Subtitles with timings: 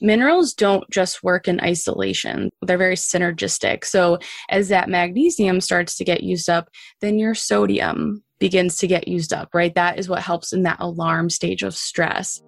[0.00, 3.84] minerals don't just work in isolation, they're very synergistic.
[3.84, 6.68] So, as that magnesium starts to get used up,
[7.00, 9.74] then your sodium begins to get used up, right?
[9.74, 12.42] That is what helps in that alarm stage of stress.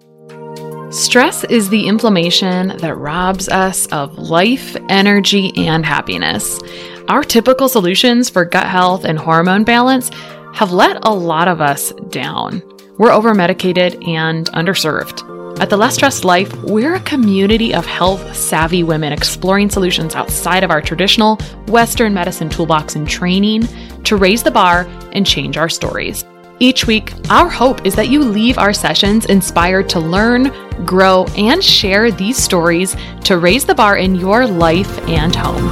[0.91, 6.61] Stress is the inflammation that robs us of life, energy, and happiness.
[7.09, 10.11] Our typical solutions for gut health and hormone balance
[10.55, 12.63] have let a lot of us down.
[12.99, 15.32] We're over medicated and underserved.
[15.63, 20.65] At The Less Stressed Life, we're a community of health savvy women exploring solutions outside
[20.65, 21.37] of our traditional
[21.69, 23.69] Western medicine toolbox and training
[24.03, 26.25] to raise the bar and change our stories.
[26.59, 30.51] Each week, our hope is that you leave our sessions inspired to learn,
[30.85, 35.69] grow, and share these stories to raise the bar in your life and home.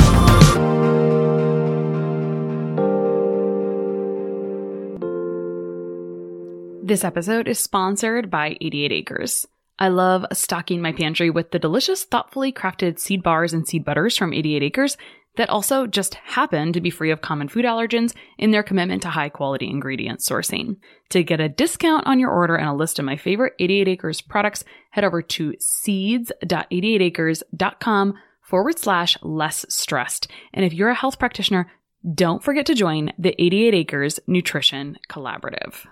[6.87, 9.48] This episode is sponsored by 88 Acres.
[9.80, 14.16] I love stocking my pantry with the delicious, thoughtfully crafted seed bars and seed butters
[14.16, 14.96] from 88 Acres
[15.36, 19.08] that also just happen to be free of common food allergens in their commitment to
[19.08, 20.76] high quality ingredient sourcing.
[21.10, 24.20] To get a discount on your order and a list of my favorite 88 Acres
[24.20, 30.28] products, head over to seeds.88acres.com forward slash less stressed.
[30.52, 31.70] And if you're a health practitioner,
[32.14, 35.86] don't forget to join the 88 Acres Nutrition Collaborative.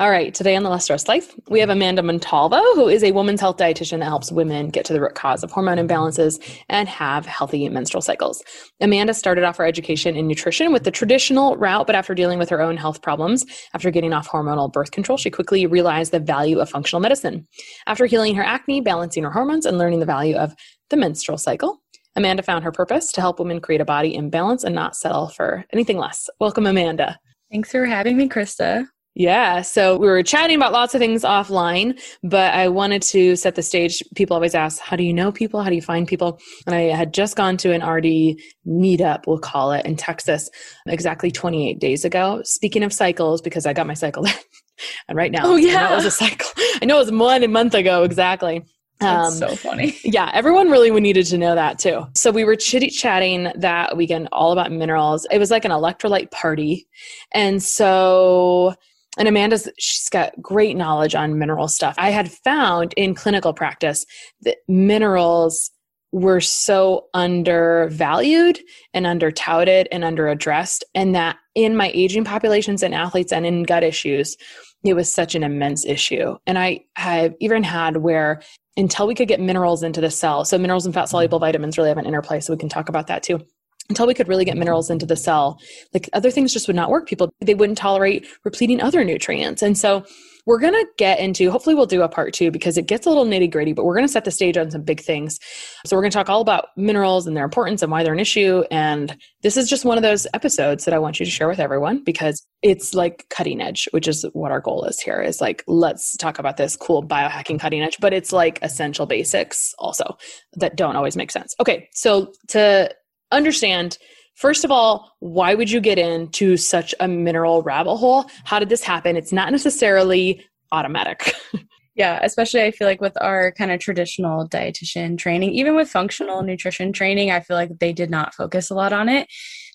[0.00, 3.10] All right, today on the Less Stressed Life, we have Amanda Montalvo, who is a
[3.10, 6.38] woman's health dietitian that helps women get to the root cause of hormone imbalances
[6.68, 8.40] and have healthy menstrual cycles.
[8.80, 12.48] Amanda started off her education in nutrition with the traditional route, but after dealing with
[12.48, 13.44] her own health problems,
[13.74, 17.48] after getting off hormonal birth control, she quickly realized the value of functional medicine.
[17.88, 20.54] After healing her acne, balancing her hormones, and learning the value of
[20.90, 21.82] the menstrual cycle,
[22.14, 25.26] Amanda found her purpose to help women create a body in balance and not settle
[25.26, 26.30] for anything less.
[26.38, 27.18] Welcome, Amanda.
[27.50, 28.86] Thanks for having me, Krista.
[29.18, 29.62] Yeah.
[29.62, 33.64] So we were chatting about lots of things offline, but I wanted to set the
[33.64, 34.00] stage.
[34.14, 35.60] People always ask, how do you know people?
[35.60, 36.38] How do you find people?
[36.66, 40.48] And I had just gone to an RD meetup, we'll call it, in Texas
[40.86, 42.42] exactly 28 days ago.
[42.44, 44.24] Speaking of cycles, because I got my cycle
[45.08, 45.88] and right now, oh, yeah.
[45.88, 46.46] that was a cycle.
[46.80, 48.64] I know it was one month ago exactly.
[49.00, 49.96] That's um, so funny.
[50.04, 52.06] Yeah, everyone really needed to know that too.
[52.14, 55.26] So we were chitty chatting that weekend all about minerals.
[55.32, 56.86] It was like an electrolyte party.
[57.32, 58.74] And so
[59.18, 61.94] and Amanda's, she's got great knowledge on mineral stuff.
[61.98, 64.06] I had found in clinical practice
[64.42, 65.70] that minerals
[66.10, 68.58] were so undervalued
[68.94, 73.44] and under touted and under addressed, and that in my aging populations and athletes and
[73.44, 74.36] in gut issues,
[74.84, 76.36] it was such an immense issue.
[76.46, 78.40] And I have even had where
[78.76, 81.46] until we could get minerals into the cell, so minerals and fat soluble mm-hmm.
[81.46, 83.44] vitamins really have an interplay, so we can talk about that too
[83.88, 85.60] until we could really get minerals into the cell.
[85.94, 87.08] Like other things just would not work.
[87.08, 89.62] People they wouldn't tolerate repleting other nutrients.
[89.62, 90.04] And so
[90.46, 93.10] we're going to get into hopefully we'll do a part two because it gets a
[93.10, 95.38] little nitty gritty but we're going to set the stage on some big things.
[95.84, 98.18] So we're going to talk all about minerals and their importance and why they're an
[98.18, 98.64] issue.
[98.70, 101.60] And this is just one of those episodes that i want you to share with
[101.60, 105.62] everyone because it's like cutting edge which is what our goal is here is like
[105.66, 110.16] let's talk about this cool biohacking cutting edge but it's like essential basics also
[110.54, 111.54] that don't always make sense.
[111.60, 112.90] Okay so to
[113.32, 113.98] understand
[114.34, 118.26] first of all why would you get into such a mineral rabbit hole?
[118.44, 119.16] How did this happen?
[119.16, 121.34] It's not necessarily automatic.
[121.94, 126.44] Yeah especially i feel like with our kind of traditional dietitian training even with functional
[126.44, 129.26] nutrition training i feel like they did not focus a lot on it.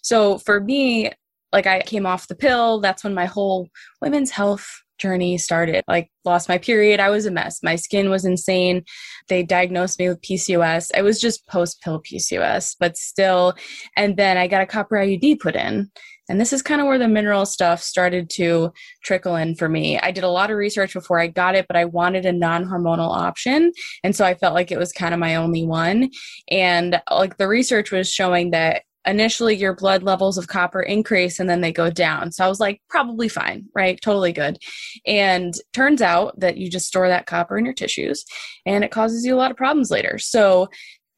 [0.02, 1.12] So for me
[1.52, 2.80] like i came off the pill.
[2.80, 3.68] That's when my whole
[4.02, 5.84] women's health journey started.
[5.88, 7.60] Like lost my period, I was a mess.
[7.64, 8.84] My skin was insane.
[9.28, 10.92] They diagnosed me with PCOS.
[10.96, 13.54] I was just post pill PCOS, but still
[13.98, 15.90] and then I got a copper IUD put in.
[16.30, 18.72] And this is kind of where the mineral stuff started to
[19.04, 20.00] trickle in for me.
[20.00, 22.66] I did a lot of research before I got it, but I wanted a non
[22.66, 23.74] hormonal option.
[24.04, 26.10] And so I felt like it was kind of my only one.
[26.50, 31.50] And like the research was showing that initially your blood levels of copper increase and
[31.50, 32.32] then they go down.
[32.32, 34.00] So I was like, probably fine, right?
[34.02, 34.58] Totally good.
[35.06, 38.24] And turns out that you just store that copper in your tissues
[38.66, 40.18] and it causes you a lot of problems later.
[40.18, 40.70] So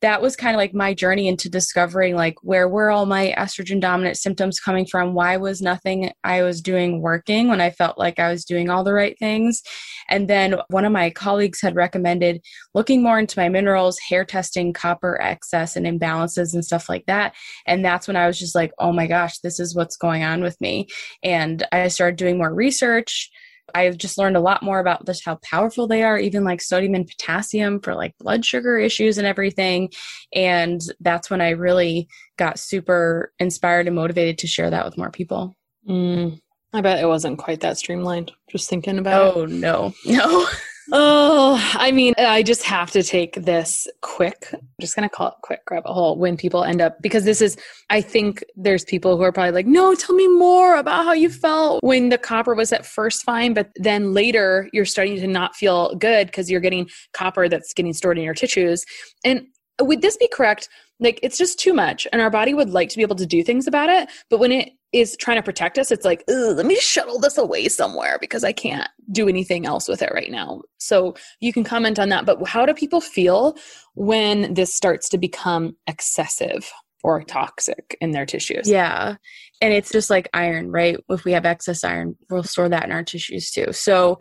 [0.06, 3.82] that was kind of like my journey into discovering like where were all my estrogen
[3.82, 5.16] dominant symptoms coming from?
[5.16, 8.84] Why was nothing i was doing working when i felt like i was doing all
[8.84, 9.64] the right things?
[10.08, 12.40] And then one of my colleagues had recommended
[12.76, 17.34] looking more into my minerals hair testing copper excess and imbalances and stuff like that.
[17.66, 20.44] And that's when i was just like oh my gosh this is what's going on
[20.44, 20.88] with me.
[21.24, 23.32] And i started doing more research
[23.74, 26.96] I've just learned a lot more about just how powerful they are, even like sodium
[26.96, 29.90] and potassium for like blood sugar issues and everything.
[30.34, 32.08] And that's when I really
[32.38, 35.56] got super inspired and motivated to share that with more people.
[35.90, 36.40] Mm,
[36.74, 38.32] I bet it wasn't quite that streamlined.
[38.50, 39.44] Just thinking about oh, it.
[39.44, 40.48] Oh, no, no.
[40.92, 44.50] Oh, I mean, I just have to take this quick.
[44.54, 47.42] I'm just going to call it quick rabbit hole when people end up, because this
[47.42, 47.58] is,
[47.90, 51.30] I think there's people who are probably like, no, tell me more about how you
[51.30, 55.56] felt when the copper was at first fine, but then later you're starting to not
[55.56, 58.86] feel good because you're getting copper that's getting stored in your tissues.
[59.24, 59.48] And
[59.82, 60.70] would this be correct?
[61.00, 63.44] Like, it's just too much, and our body would like to be able to do
[63.44, 66.78] things about it, but when it is trying to protect us, it's like, let me
[66.78, 70.62] shuttle this away somewhere because I can't do anything else with it right now.
[70.78, 72.26] So you can comment on that.
[72.26, 73.58] But how do people feel
[73.96, 76.72] when this starts to become excessive?
[77.04, 78.68] or toxic in their tissues.
[78.68, 79.18] Yeah.
[79.62, 80.98] And it's just like iron, right?
[81.08, 83.68] If we have excess iron, we'll store that in our tissues too.
[83.74, 84.18] So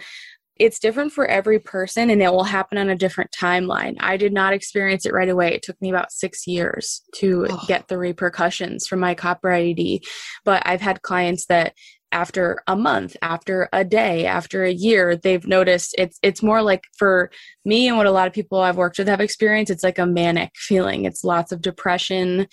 [0.56, 3.96] it's different for every person and it will happen on a different timeline.
[4.00, 5.52] I did not experience it right away.
[5.52, 7.64] It took me about six years to oh.
[7.66, 10.00] get the repercussions from my copper IUD.
[10.44, 11.74] But I've had clients that
[12.12, 16.84] after a month, after a day, after a year, they've noticed it's it's more like
[16.96, 17.28] for
[17.64, 20.06] me and what a lot of people I've worked with have experienced, it's like a
[20.06, 21.06] manic feeling.
[21.06, 22.46] It's lots of depression,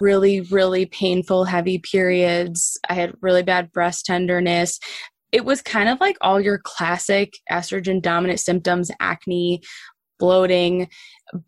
[0.00, 2.78] really, really painful, heavy periods.
[2.88, 4.80] I had really bad breast tenderness
[5.32, 9.62] it was kind of like all your classic estrogen dominant symptoms acne,
[10.18, 10.88] bloating,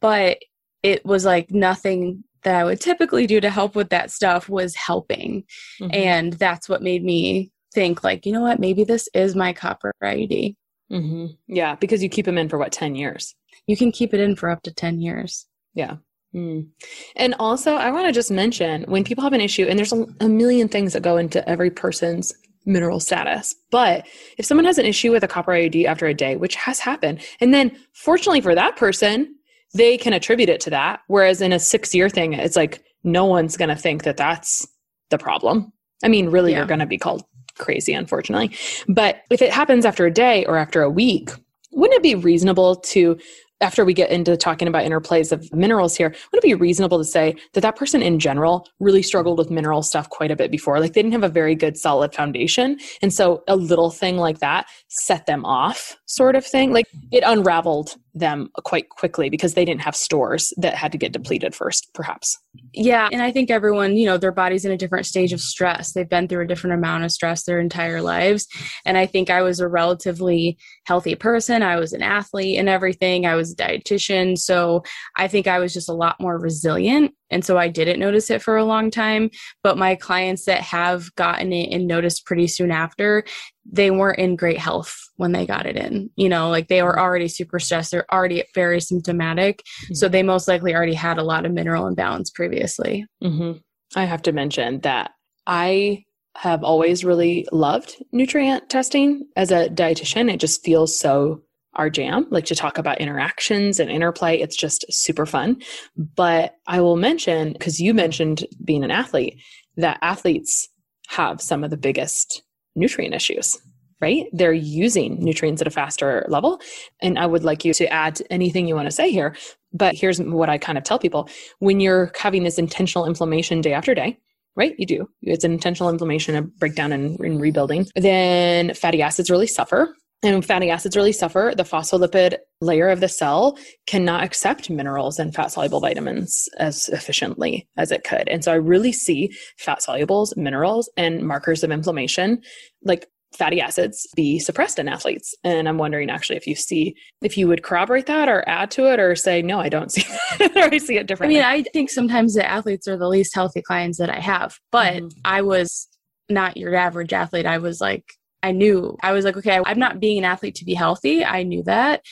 [0.00, 0.38] but
[0.82, 4.74] it was like nothing that I would typically do to help with that stuff was
[4.74, 5.44] helping.
[5.80, 5.94] Mm-hmm.
[5.94, 9.92] And that's what made me think, like, you know what, maybe this is my copper
[10.02, 10.56] IUD.
[10.92, 11.26] Mm-hmm.
[11.48, 13.34] Yeah, because you keep them in for what, 10 years?
[13.66, 15.46] You can keep it in for up to 10 years.
[15.74, 15.96] Yeah.
[16.34, 16.68] Mm.
[17.16, 20.04] And also, I want to just mention when people have an issue, and there's a,
[20.20, 22.34] a million things that go into every person's
[22.66, 23.54] mineral status.
[23.70, 24.06] But
[24.38, 27.20] if someone has an issue with a copper IUD after a day, which has happened,
[27.40, 29.34] and then fortunately for that person,
[29.74, 31.00] they can attribute it to that.
[31.08, 34.66] Whereas in a six year thing, it's like no one's going to think that that's
[35.10, 35.72] the problem.
[36.02, 36.58] I mean, really, yeah.
[36.58, 37.24] you're going to be called
[37.58, 38.56] crazy, unfortunately.
[38.88, 41.30] But if it happens after a day or after a week,
[41.72, 43.18] wouldn't it be reasonable to
[43.60, 47.04] after we get into talking about interplays of minerals here, would it be reasonable to
[47.04, 50.80] say that that person in general really struggled with mineral stuff quite a bit before?
[50.80, 52.78] Like they didn't have a very good solid foundation.
[53.00, 56.72] And so a little thing like that set them off, sort of thing.
[56.72, 61.12] Like it unraveled them quite quickly because they didn't have stores that had to get
[61.12, 62.38] depleted first, perhaps.
[62.72, 63.08] Yeah.
[63.12, 65.92] And I think everyone, you know, their body's in a different stage of stress.
[65.92, 68.46] They've been through a different amount of stress their entire lives.
[68.84, 71.62] And I think I was a relatively healthy person.
[71.62, 73.26] I was an athlete and everything.
[73.26, 74.38] I was a dietitian.
[74.38, 74.84] So
[75.16, 77.12] I think I was just a lot more resilient.
[77.30, 79.30] And so I didn't notice it for a long time.
[79.62, 83.24] But my clients that have gotten it and noticed pretty soon after,
[83.64, 86.10] they weren't in great health when they got it in.
[86.16, 87.90] You know, like they were already super stressed.
[87.90, 89.58] They're already very symptomatic.
[89.84, 89.94] Mm-hmm.
[89.94, 93.06] So they most likely already had a lot of mineral imbalance previously.
[93.22, 93.58] Mm-hmm.
[93.96, 95.12] I have to mention that
[95.46, 96.04] I
[96.36, 100.32] have always really loved nutrient testing as a dietitian.
[100.32, 101.42] It just feels so
[101.76, 104.38] our jam, like to talk about interactions and interplay.
[104.38, 105.60] It's just super fun.
[105.96, 109.40] But I will mention, because you mentioned being an athlete,
[109.76, 110.68] that athletes
[111.08, 112.42] have some of the biggest
[112.76, 113.58] nutrient issues
[114.04, 114.26] right?
[114.32, 116.60] They're using nutrients at a faster level.
[117.00, 119.34] And I would like you to add anything you want to say here.
[119.72, 121.28] But here's what I kind of tell people
[121.60, 124.18] when you're having this intentional inflammation day after day,
[124.56, 124.74] right?
[124.78, 125.08] You do.
[125.22, 127.86] It's an intentional inflammation, a breakdown and, rebuilding.
[127.96, 129.96] Then fatty acids really suffer.
[130.24, 131.52] And fatty acids really suffer.
[131.54, 137.68] The phospholipid layer of the cell cannot accept minerals and fat soluble vitamins as efficiently
[137.76, 138.28] as it could.
[138.28, 142.40] And so I really see fat solubles, minerals, and markers of inflammation
[142.82, 145.34] like fatty acids be suppressed in athletes.
[145.44, 148.90] And I'm wondering actually if you see, if you would corroborate that or add to
[148.92, 150.04] it or say, no, I don't see
[150.38, 151.40] that or I see it differently.
[151.40, 154.58] I mean, I think sometimes the athletes are the least healthy clients that I have,
[154.72, 155.08] but mm-hmm.
[155.24, 155.88] I was
[156.30, 157.46] not your average athlete.
[157.46, 158.04] I was like,
[158.44, 161.24] I knew I was like, okay, I'm not being an athlete to be healthy.
[161.24, 162.02] I knew that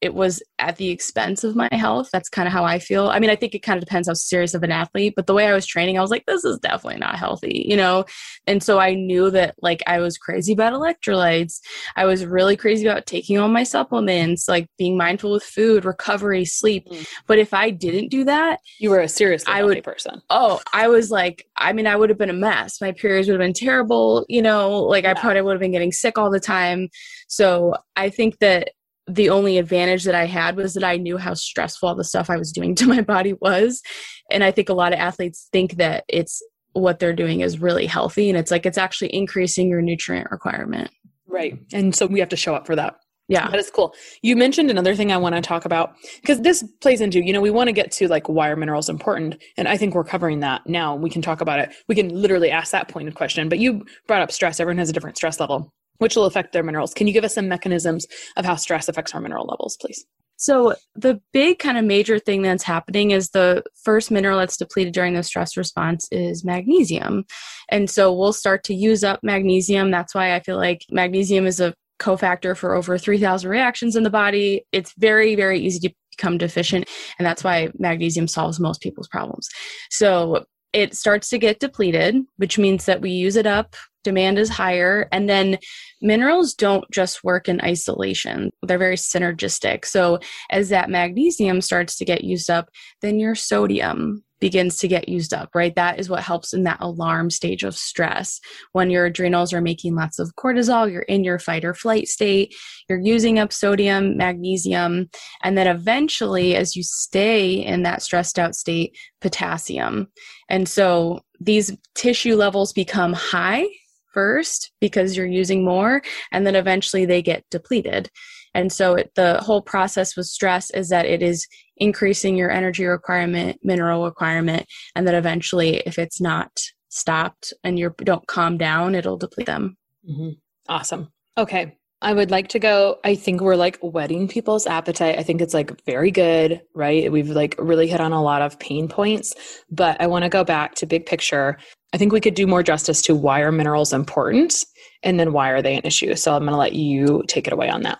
[0.00, 2.10] it was at the expense of my health.
[2.12, 3.08] That's kind of how I feel.
[3.08, 5.34] I mean, I think it kind of depends how serious of an athlete, but the
[5.34, 8.04] way I was training, I was like, this is definitely not healthy, you know?
[8.46, 11.60] And so I knew that like I was crazy about electrolytes.
[11.96, 16.44] I was really crazy about taking all my supplements, like being mindful with food, recovery,
[16.44, 16.86] sleep.
[16.88, 17.06] Mm.
[17.26, 20.20] But if I didn't do that, you were a serious I would, person.
[20.28, 22.80] Oh, I was like, I mean, I would have been a mess.
[22.80, 25.12] My periods would have been terrible, you know, like yeah.
[25.12, 26.90] I probably would have been getting sick all the time.
[27.28, 28.70] So I think that
[29.08, 32.36] the only advantage that I had was that I knew how stressful the stuff I
[32.36, 33.82] was doing to my body was.
[34.30, 37.86] And I think a lot of athletes think that it's what they're doing is really
[37.86, 38.28] healthy.
[38.28, 40.90] And it's like it's actually increasing your nutrient requirement.
[41.26, 41.58] Right.
[41.72, 42.96] And so we have to show up for that.
[43.28, 43.50] Yeah.
[43.50, 43.92] That is cool.
[44.22, 47.40] You mentioned another thing I want to talk about because this plays into, you know,
[47.40, 49.42] we want to get to like why are minerals important?
[49.56, 50.94] And I think we're covering that now.
[50.94, 51.74] We can talk about it.
[51.88, 53.48] We can literally ask that pointed question.
[53.48, 54.60] But you brought up stress.
[54.60, 56.94] Everyone has a different stress level which will affect their minerals.
[56.94, 60.06] Can you give us some mechanisms of how stress affects our mineral levels, please?
[60.38, 64.92] So, the big kind of major thing that's happening is the first mineral that's depleted
[64.92, 67.24] during the stress response is magnesium.
[67.70, 69.90] And so, we'll start to use up magnesium.
[69.90, 74.10] That's why I feel like magnesium is a cofactor for over 3,000 reactions in the
[74.10, 74.66] body.
[74.72, 76.86] It's very, very easy to become deficient.
[77.18, 79.48] And that's why magnesium solves most people's problems.
[79.90, 83.74] So, it starts to get depleted, which means that we use it up
[84.06, 85.08] demand is higher.
[85.10, 85.58] And then
[86.00, 89.84] minerals don't just work in isolation, they're very synergistic.
[89.84, 92.70] So as that magnesium starts to get used up,
[93.02, 95.74] then your sodium begins to get used up, right?
[95.74, 98.38] That is what helps in that alarm stage of stress.
[98.72, 102.54] When your adrenals are making lots of cortisol, you're in your fight or flight state,
[102.88, 105.08] you're using up sodium, magnesium,
[105.42, 110.08] and then eventually, as you stay in that stressed out state, potassium.
[110.48, 113.66] And so these tissue levels become high
[114.16, 116.00] first because you're using more
[116.32, 118.08] and then eventually they get depleted.
[118.54, 121.46] And so it, the whole process with stress is that it is
[121.76, 126.50] increasing your energy requirement mineral requirement and then eventually if it's not
[126.88, 129.76] stopped and you don't calm down it'll deplete them.
[130.08, 130.30] Mm-hmm.
[130.68, 131.12] awesome.
[131.36, 132.98] Okay I would like to go.
[133.04, 135.18] I think we're like whetting people's appetite.
[135.18, 137.10] I think it's like very good, right?
[137.10, 139.34] We've like really hit on a lot of pain points,
[139.70, 141.56] but I want to go back to big picture.
[141.94, 144.64] I think we could do more justice to why are minerals important
[145.02, 146.14] and then why are they an issue.
[146.16, 147.98] So I'm going to let you take it away on that.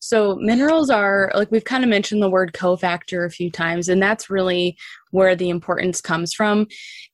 [0.00, 4.00] So, minerals are like we've kind of mentioned the word cofactor a few times, and
[4.00, 4.76] that's really
[5.10, 6.66] where the importance comes from.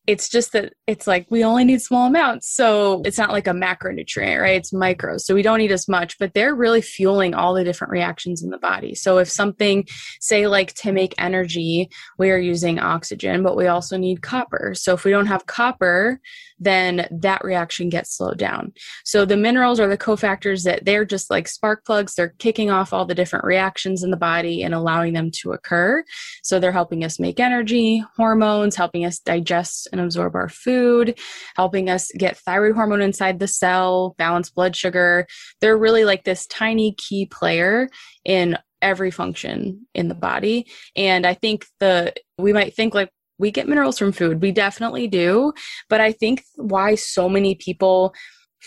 [0.07, 2.55] It's just that it's like we only need small amounts.
[2.55, 4.59] So it's not like a macronutrient, right?
[4.59, 5.17] It's micro.
[5.17, 8.51] So we don't need as much, but they're really fueling all the different reactions in
[8.51, 8.95] the body.
[8.95, 9.87] So if something,
[10.21, 14.75] say, like to make energy, we are using oxygen, but we also need copper.
[14.75, 16.21] So if we don't have copper,
[16.59, 18.73] then that reaction gets slowed down.
[19.05, 22.15] So the minerals are the cofactors that they're just like spark plugs.
[22.15, 26.05] They're kicking off all the different reactions in the body and allowing them to occur.
[26.43, 27.84] So they're helping us make energy
[28.17, 31.19] hormones, helping us digest and absorb our food,
[31.57, 35.27] helping us get thyroid hormone inside the cell, balance blood sugar.
[35.61, 37.89] They're really like this tiny key player
[38.25, 40.67] in every function in the body.
[40.95, 44.43] And I think the we might think like we get minerals from food.
[44.43, 45.53] We definitely do.
[45.89, 48.15] But I think why so many people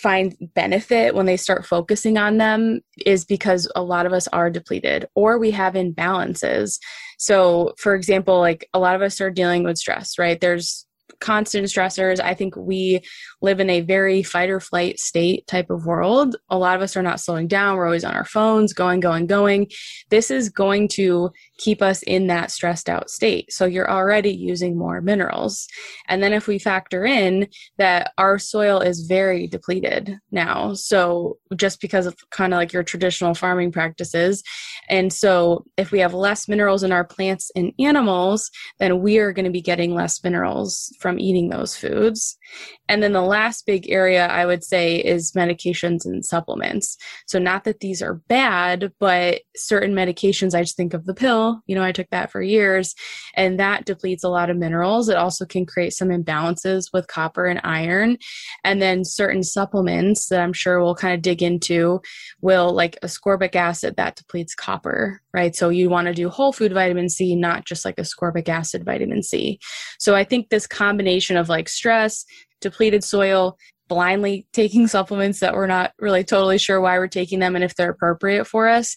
[0.01, 4.50] find benefit when they start focusing on them is because a lot of us are
[4.50, 6.77] depleted or we have imbalances.
[7.18, 10.39] So, for example, like a lot of us are dealing with stress, right?
[10.39, 10.86] There's
[11.20, 12.20] constant stressors.
[12.20, 13.01] I think we
[13.42, 16.36] live in a very fight or flight state type of world.
[16.50, 17.75] A lot of us are not slowing down.
[17.75, 19.68] We're always on our phones, going, going, going.
[20.10, 23.52] This is going to keep us in that stressed out state.
[23.52, 25.68] So you're already using more minerals.
[26.08, 27.48] And then if we factor in
[27.78, 32.84] that our soil is very depleted now, so just because of kind of like your
[32.84, 34.44] traditional farming practices.
[34.90, 38.50] And so if we have less minerals in our plants and animals,
[38.80, 42.38] then we are going to be getting less minerals from eating those foods.
[42.90, 46.98] And then the last big area I would say is medications and supplements.
[47.26, 51.47] So, not that these are bad, but certain medications, I just think of the pill.
[51.66, 52.96] You know, I took that for years,
[53.34, 55.10] and that depletes a lot of minerals.
[55.10, 58.18] It also can create some imbalances with copper and iron.
[58.63, 62.01] And then certain supplements that I'm sure we'll kind of dig into
[62.42, 65.56] will, like ascorbic acid, that depletes copper, right?
[65.56, 69.24] So, you want to do whole food vitamin C, not just like ascorbic acid vitamin
[69.24, 69.60] C.
[70.00, 72.25] So, I think this combination of like stress,
[72.62, 77.56] depleted soil, blindly taking supplements that we're not really totally sure why we're taking them
[77.56, 78.96] and if they're appropriate for us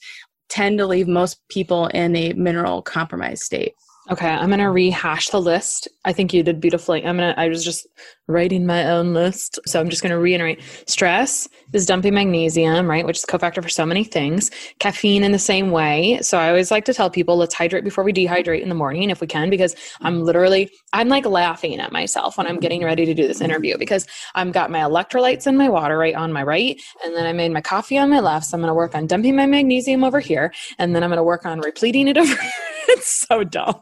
[0.51, 3.75] tend to leave most people in a mineral compromised state.
[4.11, 5.87] Okay, I'm going to rehash the list.
[6.05, 7.05] I think you did beautifully.
[7.07, 7.87] I'm going to I was just
[8.31, 9.59] writing my own list.
[9.67, 10.63] So I'm just going to reiterate.
[10.87, 14.51] Stress is dumping magnesium, right, which is cofactor for so many things.
[14.79, 16.19] Caffeine in the same way.
[16.23, 19.11] So I always like to tell people let's hydrate before we dehydrate in the morning
[19.11, 23.05] if we can because I'm literally I'm like laughing at myself when I'm getting ready
[23.05, 26.43] to do this interview because I've got my electrolytes in my water right on my
[26.43, 28.47] right and then I made my coffee on my left.
[28.47, 31.19] So I'm going to work on dumping my magnesium over here and then I'm going
[31.19, 32.35] to work on repleting it over
[32.91, 33.81] it's so dumb.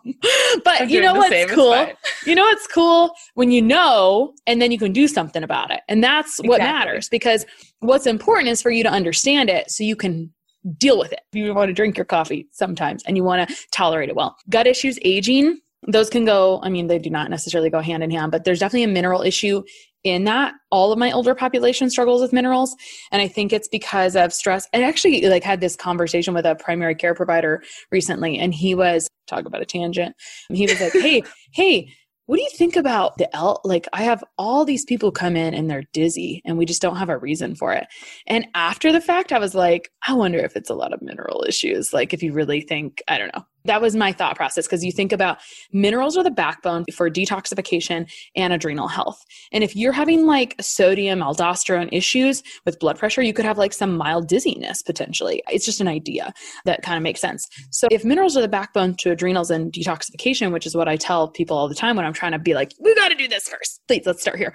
[0.64, 1.86] But I'm you know what's cool?
[2.26, 5.80] You know what's cool when you know and then you can do something about it.
[5.88, 6.48] And that's exactly.
[6.48, 7.46] what matters because
[7.80, 10.32] what's important is for you to understand it so you can
[10.76, 11.20] deal with it.
[11.32, 14.36] You want to drink your coffee sometimes and you want to tolerate it well.
[14.50, 18.10] Gut issues, aging, those can go, I mean, they do not necessarily go hand in
[18.10, 19.62] hand, but there's definitely a mineral issue
[20.04, 22.76] in that all of my older population struggles with minerals
[23.10, 26.54] and i think it's because of stress i actually like had this conversation with a
[26.54, 30.14] primary care provider recently and he was talk about a tangent
[30.52, 31.92] he was like hey hey
[32.28, 33.62] what do you think about the L?
[33.64, 36.96] Like, I have all these people come in and they're dizzy, and we just don't
[36.96, 37.86] have a reason for it.
[38.26, 41.42] And after the fact, I was like, I wonder if it's a lot of mineral
[41.48, 41.94] issues.
[41.94, 44.90] Like, if you really think, I don't know, that was my thought process because you
[44.90, 45.38] think about
[45.72, 49.22] minerals are the backbone for detoxification and adrenal health.
[49.52, 53.72] And if you're having like sodium, aldosterone issues with blood pressure, you could have like
[53.72, 55.42] some mild dizziness potentially.
[55.48, 56.32] It's just an idea
[56.64, 57.46] that kind of makes sense.
[57.70, 61.28] So if minerals are the backbone to adrenals and detoxification, which is what I tell
[61.28, 63.48] people all the time when I'm trying to be like, we got to do this
[63.48, 63.82] first.
[63.86, 64.54] Please, let's start here.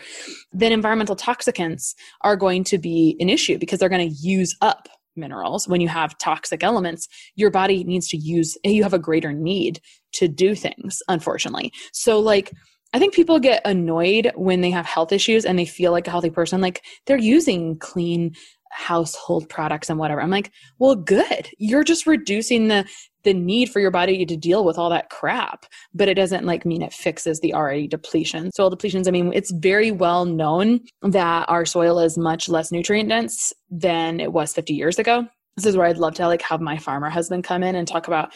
[0.51, 4.89] Then environmental toxicants are going to be an issue because they're going to use up
[5.15, 9.34] minerals, when you have toxic elements, your body needs to use, you have a greater
[9.34, 9.79] need
[10.13, 11.72] to do things, unfortunately.
[11.91, 12.51] So, like,
[12.93, 16.12] I think people get annoyed when they have health issues and they feel like a
[16.12, 18.36] healthy person, like they're using clean
[18.74, 20.22] household products and whatever.
[20.22, 21.50] I'm like, well, good.
[21.58, 22.86] You're just reducing the
[23.24, 26.65] the need for your body to deal with all that crap but it doesn't like
[26.65, 31.48] mean it fixes the already depletion soil depletions i mean it's very well known that
[31.50, 35.77] our soil is much less nutrient dense than it was 50 years ago this is
[35.77, 38.33] where I'd love to like have my farmer husband come in and talk about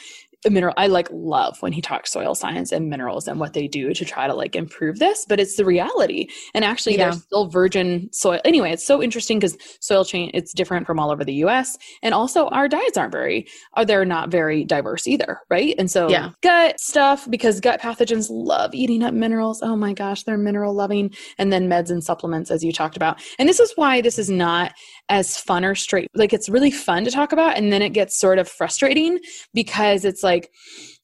[0.50, 3.94] mineral i like love when he talks soil science and minerals and what they do
[3.94, 6.28] to try to like improve this but it's the reality.
[6.54, 7.06] And actually yeah.
[7.10, 11.12] there's still virgin soil anyway it's so interesting because soil chain it's different from all
[11.12, 15.40] over the us and also our diets aren't very are they're not very diverse either
[15.50, 15.76] right?
[15.78, 16.32] And so yeah.
[16.42, 19.62] gut stuff because gut pathogens love eating up minerals.
[19.62, 23.22] Oh my gosh they're mineral loving and then meds and supplements as you talked about.
[23.40, 24.74] And this is why this is not
[25.10, 28.20] as fun or straight like it's really fun to talk about and then it gets
[28.20, 29.20] sort of frustrating
[29.54, 30.50] because it's like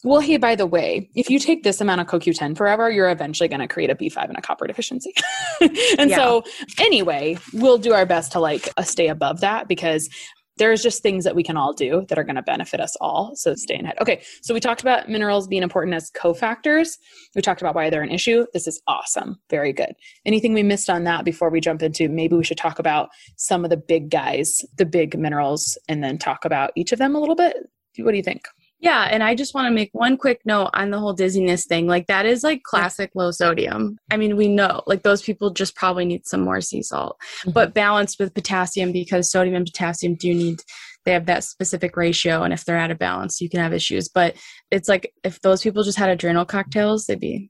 [0.03, 3.47] well hey by the way if you take this amount of coq10 forever you're eventually
[3.47, 5.13] going to create a b5 and a copper deficiency
[5.97, 6.17] and yeah.
[6.17, 6.43] so
[6.79, 10.09] anyway we'll do our best to like uh, stay above that because
[10.57, 13.31] there's just things that we can all do that are going to benefit us all.
[13.35, 13.97] So stay in ahead.
[14.01, 16.97] Okay, so we talked about minerals being important as cofactors.
[17.35, 18.45] We talked about why they're an issue.
[18.53, 19.37] This is awesome.
[19.49, 19.93] Very good.
[20.25, 23.63] Anything we missed on that before we jump into maybe we should talk about some
[23.63, 27.19] of the big guys, the big minerals, and then talk about each of them a
[27.19, 27.57] little bit?
[27.97, 28.47] What do you think?
[28.83, 31.87] Yeah, and I just want to make one quick note on the whole dizziness thing.
[31.87, 33.97] Like that is like classic low sodium.
[34.11, 37.51] I mean, we know like those people just probably need some more sea salt, mm-hmm.
[37.51, 40.59] but balanced with potassium because sodium and potassium do need
[41.05, 44.09] they have that specific ratio and if they're out of balance, you can have issues.
[44.09, 44.35] But
[44.69, 47.49] it's like if those people just had adrenal cocktails, they'd be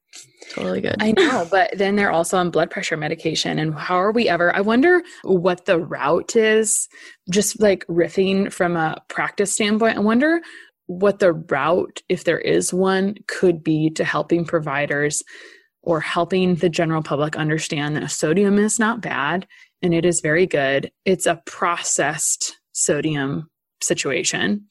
[0.51, 0.97] totally good.
[0.99, 4.55] I know, but then they're also on blood pressure medication and how are we ever
[4.55, 6.87] I wonder what the route is
[7.31, 9.97] just like riffing from a practice standpoint.
[9.97, 10.41] I wonder
[10.99, 15.23] what the route, if there is one, could be to helping providers
[15.81, 19.47] or helping the general public understand that sodium is not bad
[19.81, 20.91] and it is very good.
[21.05, 23.49] It's a processed sodium
[23.81, 24.65] situation.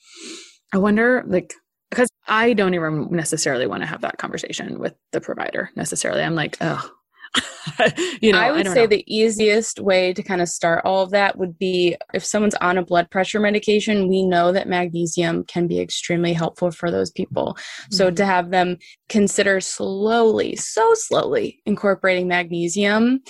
[0.72, 1.52] I wonder, like,
[1.90, 6.22] because I don't even necessarily want to have that conversation with the provider necessarily.
[6.22, 6.90] I'm like, oh,
[8.20, 8.88] you know, I would I say know.
[8.88, 12.78] the easiest way to kind of start all of that would be if someone's on
[12.78, 17.54] a blood pressure medication, we know that magnesium can be extremely helpful for those people.
[17.54, 17.94] Mm-hmm.
[17.94, 23.22] So to have them consider slowly, so slowly incorporating magnesium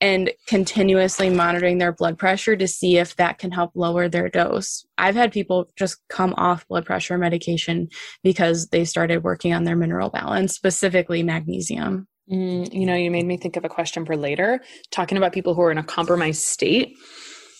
[0.00, 4.84] and continuously monitoring their blood pressure to see if that can help lower their dose.
[4.98, 7.88] I've had people just come off blood pressure medication
[8.22, 12.08] because they started working on their mineral balance, specifically magnesium.
[12.30, 14.60] Mm, you know, you made me think of a question for later,
[14.90, 16.96] talking about people who are in a compromised state.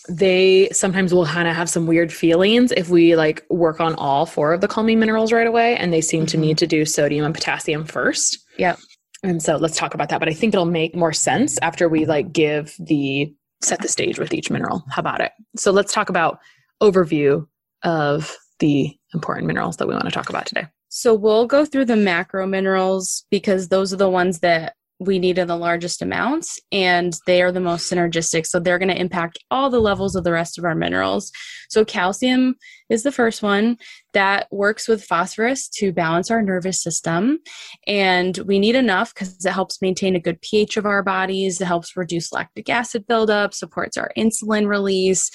[0.09, 4.25] They sometimes will kind of have some weird feelings if we like work on all
[4.25, 6.27] four of the calming minerals right away, and they seem mm-hmm.
[6.27, 8.37] to need to do sodium and potassium first.
[8.57, 8.75] Yeah.
[9.23, 10.19] And so let's talk about that.
[10.19, 14.19] But I think it'll make more sense after we like give the set the stage
[14.19, 14.83] with each mineral.
[14.89, 15.31] How about it?
[15.55, 16.39] So let's talk about
[16.81, 17.47] overview
[17.83, 20.67] of the important minerals that we want to talk about today.
[20.89, 25.37] So we'll go through the macro minerals because those are the ones that we need
[25.37, 28.47] in the largest amounts and they are the most synergistic.
[28.47, 31.31] So they're going to impact all the levels of the rest of our minerals.
[31.69, 32.55] So calcium
[32.89, 33.77] is the first one
[34.13, 37.39] that works with phosphorus to balance our nervous system.
[37.85, 41.61] And we need enough because it helps maintain a good pH of our bodies.
[41.61, 45.29] It helps reduce lactic acid buildup, supports our insulin release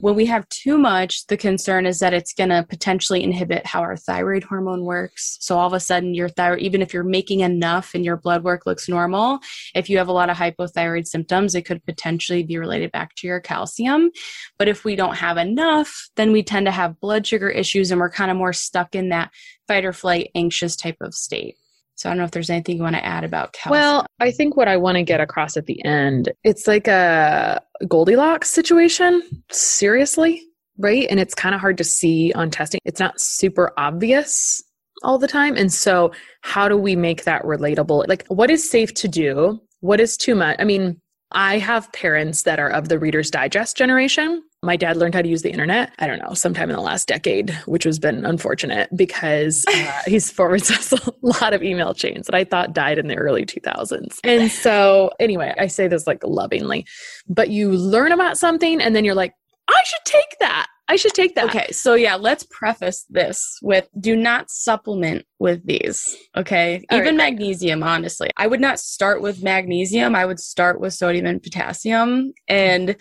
[0.00, 3.80] when we have too much, the concern is that it's going to potentially inhibit how
[3.80, 5.36] our thyroid hormone works.
[5.40, 8.44] So all of a sudden, your thyroid, even if you're making enough and your blood
[8.44, 9.40] work looks normal,
[9.74, 13.26] if you have a lot of hypothyroid symptoms, it could potentially be related back to
[13.26, 14.10] your calcium.
[14.58, 18.00] But if we don't have enough, then we tend to have blood sugar issues and
[18.00, 19.30] we're kind of more stuck in that
[19.68, 21.56] fight or flight, anxious type of state.
[21.96, 23.80] So I don't know if there's anything you want to add about calcium.
[23.80, 27.62] Well, I think what I want to get across at the end, it's like a
[27.86, 30.42] Goldilocks situation, seriously,
[30.78, 31.06] right?
[31.08, 32.80] And it's kind of hard to see on testing.
[32.84, 34.62] It's not super obvious
[35.02, 35.56] all the time.
[35.56, 38.08] And so how do we make that relatable?
[38.08, 39.60] Like what is safe to do?
[39.80, 40.56] What is too much?
[40.58, 41.00] I mean,
[41.32, 44.42] I have parents that are of the Reader's Digest generation.
[44.64, 47.08] My dad learned how to use the internet, I don't know, sometime in the last
[47.08, 52.26] decade, which has been unfortunate because uh, he's forwards us a lot of email chains
[52.26, 54.18] that I thought died in the early 2000s.
[54.24, 56.86] And so, anyway, I say this like lovingly,
[57.28, 59.34] but you learn about something and then you're like,
[59.68, 60.66] I should take that.
[60.86, 61.46] I should take that.
[61.46, 66.14] Okay, so yeah, let's preface this with do not supplement with these.
[66.36, 67.30] Okay, All even right.
[67.30, 68.30] magnesium, honestly.
[68.36, 72.34] I would not start with magnesium, I would start with sodium and potassium.
[72.48, 72.96] And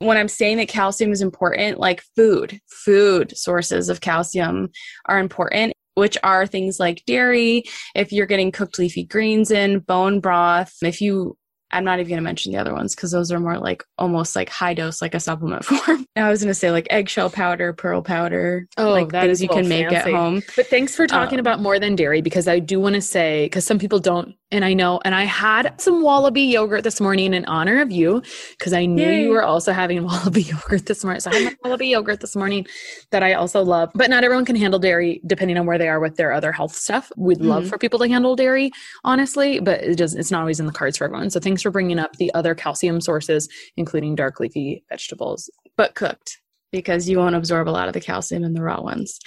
[0.00, 4.70] when I'm saying that calcium is important, like food, food sources of calcium
[5.06, 7.64] are important which are things like dairy,
[7.96, 11.36] if you're getting cooked leafy greens in, bone broth, if you
[11.70, 14.34] I'm not even going to mention the other ones because those are more like almost
[14.34, 16.06] like high dose, like a supplement form.
[16.16, 19.48] I was going to say like eggshell powder, pearl powder, oh, like that things you
[19.48, 20.42] can make at home.
[20.56, 23.44] But thanks for talking um, about more than dairy because I do want to say
[23.46, 27.34] because some people don't and I know, and I had some wallaby yogurt this morning
[27.34, 28.22] in honor of you
[28.58, 29.24] because I knew Yay.
[29.24, 31.20] you were also having wallaby yogurt this morning.
[31.20, 32.66] So I had wallaby yogurt this morning
[33.10, 33.90] that I also love.
[33.94, 36.74] But not everyone can handle dairy depending on where they are with their other health
[36.74, 37.12] stuff.
[37.16, 37.48] We'd mm-hmm.
[37.48, 38.70] love for people to handle dairy,
[39.04, 41.28] honestly, but it does, it's not always in the cards for everyone.
[41.28, 46.38] So thanks for bringing up the other calcium sources, including dark leafy vegetables, but cooked
[46.72, 49.18] because you won't absorb a lot of the calcium in the raw ones.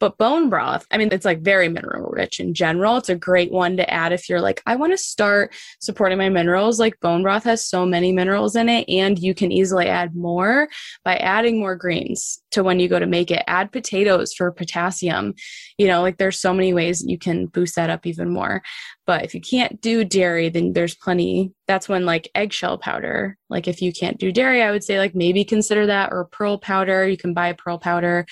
[0.00, 2.96] But bone broth, I mean, it's like very mineral rich in general.
[2.96, 6.28] It's a great one to add if you're like, I want to start supporting my
[6.28, 6.80] minerals.
[6.80, 10.68] Like bone broth has so many minerals in it, and you can easily add more
[11.04, 13.44] by adding more greens to when you go to make it.
[13.46, 15.34] Add potatoes for potassium.
[15.76, 18.62] You know, like there's so many ways you can boost that up even more.
[19.08, 21.54] But if you can't do dairy, then there's plenty.
[21.66, 25.14] That's when like eggshell powder, like if you can't do dairy, I would say like
[25.14, 27.08] maybe consider that or pearl powder.
[27.08, 28.26] You can buy pearl powder,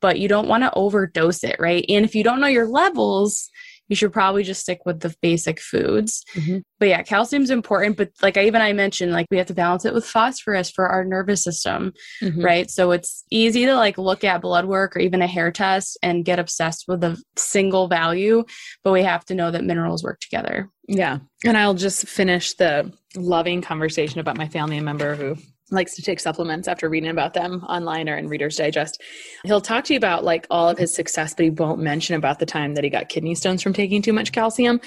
[0.00, 1.84] but you don't want to overdose it, right?
[1.90, 3.50] And if you don't know your levels,
[3.88, 6.24] you should probably just stick with the basic foods.
[6.34, 6.58] Mm-hmm.
[6.78, 7.96] But yeah, calcium's important.
[7.96, 10.86] But like I even I mentioned, like we have to balance it with phosphorus for
[10.86, 11.92] our nervous system,
[12.22, 12.42] mm-hmm.
[12.42, 12.70] right?
[12.70, 16.24] So it's easy to like look at blood work or even a hair test and
[16.24, 18.44] get obsessed with a single value,
[18.82, 20.70] but we have to know that minerals work together.
[20.88, 21.18] Yeah.
[21.44, 25.36] And I'll just finish the loving conversation about my family member who
[25.70, 29.02] likes to take supplements after reading about them online or in Reader's Digest.
[29.44, 32.38] He'll talk to you about like all of his success, but he won't mention about
[32.38, 34.80] the time that he got kidney stones from taking too much calcium.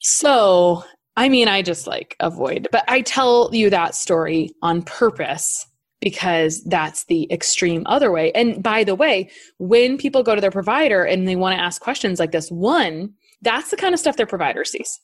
[0.00, 0.84] So,
[1.16, 5.66] I mean, I just like avoid, but I tell you that story on purpose
[6.00, 8.30] because that's the extreme other way.
[8.32, 11.82] And by the way, when people go to their provider and they want to ask
[11.82, 15.00] questions like this, one, that's the kind of stuff their provider sees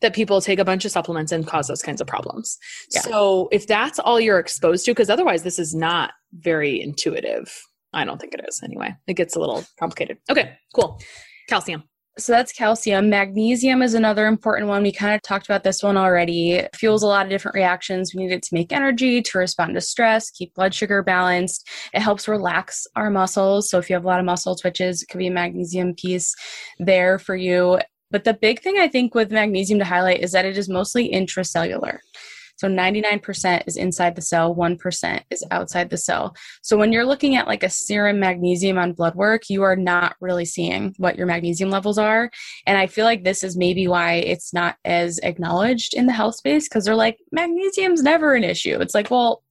[0.00, 2.58] that people take a bunch of supplements and cause those kinds of problems.
[2.92, 3.00] Yeah.
[3.00, 7.52] So if that's all you're exposed to, because otherwise this is not very intuitive.
[7.92, 8.94] I don't think it is anyway.
[9.06, 10.18] It gets a little complicated.
[10.30, 11.00] Okay, cool.
[11.48, 11.84] Calcium.
[12.18, 13.10] So that's calcium.
[13.10, 14.82] Magnesium is another important one.
[14.82, 16.52] We kind of talked about this one already.
[16.52, 18.14] It fuels a lot of different reactions.
[18.14, 21.68] We need it to make energy, to respond to stress, keep blood sugar balanced.
[21.92, 23.68] It helps relax our muscles.
[23.68, 26.34] So if you have a lot of muscle twitches, it could be a magnesium piece
[26.78, 27.80] there for you.
[28.10, 31.10] But the big thing I think with magnesium to highlight is that it is mostly
[31.10, 31.98] intracellular.
[32.56, 36.34] So 99% is inside the cell, 1% is outside the cell.
[36.62, 40.16] So when you're looking at like a serum magnesium on blood work, you are not
[40.20, 42.30] really seeing what your magnesium levels are.
[42.66, 46.36] And I feel like this is maybe why it's not as acknowledged in the health
[46.36, 48.80] space because they're like, magnesium's never an issue.
[48.80, 49.42] It's like, well,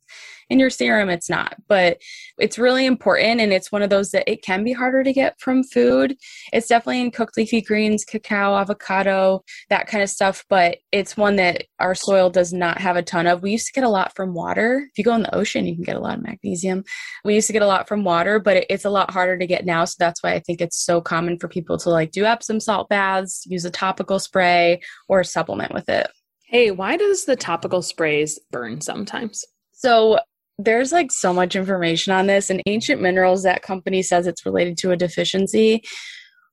[0.49, 1.55] in your serum it's not.
[1.67, 2.01] But
[2.39, 5.39] it's really important and it's one of those that it can be harder to get
[5.39, 6.15] from food.
[6.53, 11.35] It's definitely in cooked leafy greens cacao avocado that kind of stuff but it's one
[11.37, 13.41] that our soil does not have a ton of.
[13.41, 14.87] We used to get a lot from water.
[14.91, 16.83] If you go in the ocean you can get a lot of magnesium.
[17.23, 19.65] We used to get a lot from water but it's a lot harder to get
[19.65, 22.59] now so that's why i think it's so common for people to like do epsom
[22.59, 26.07] salt baths use a topical spray or supplement with it.
[26.45, 29.43] Hey, why does the topical sprays burn sometimes?
[29.71, 30.19] So
[30.57, 34.77] there's like so much information on this and ancient minerals that company says it's related
[34.77, 35.83] to a deficiency.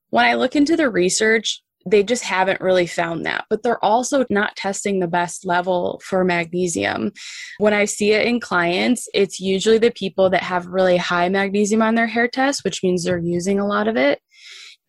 [0.09, 4.25] When i look into the research they just haven't really found that but they're also
[4.29, 7.11] not testing the best level for magnesium.
[7.57, 11.81] When i see it in clients it's usually the people that have really high magnesium
[11.81, 14.19] on their hair test which means they're using a lot of it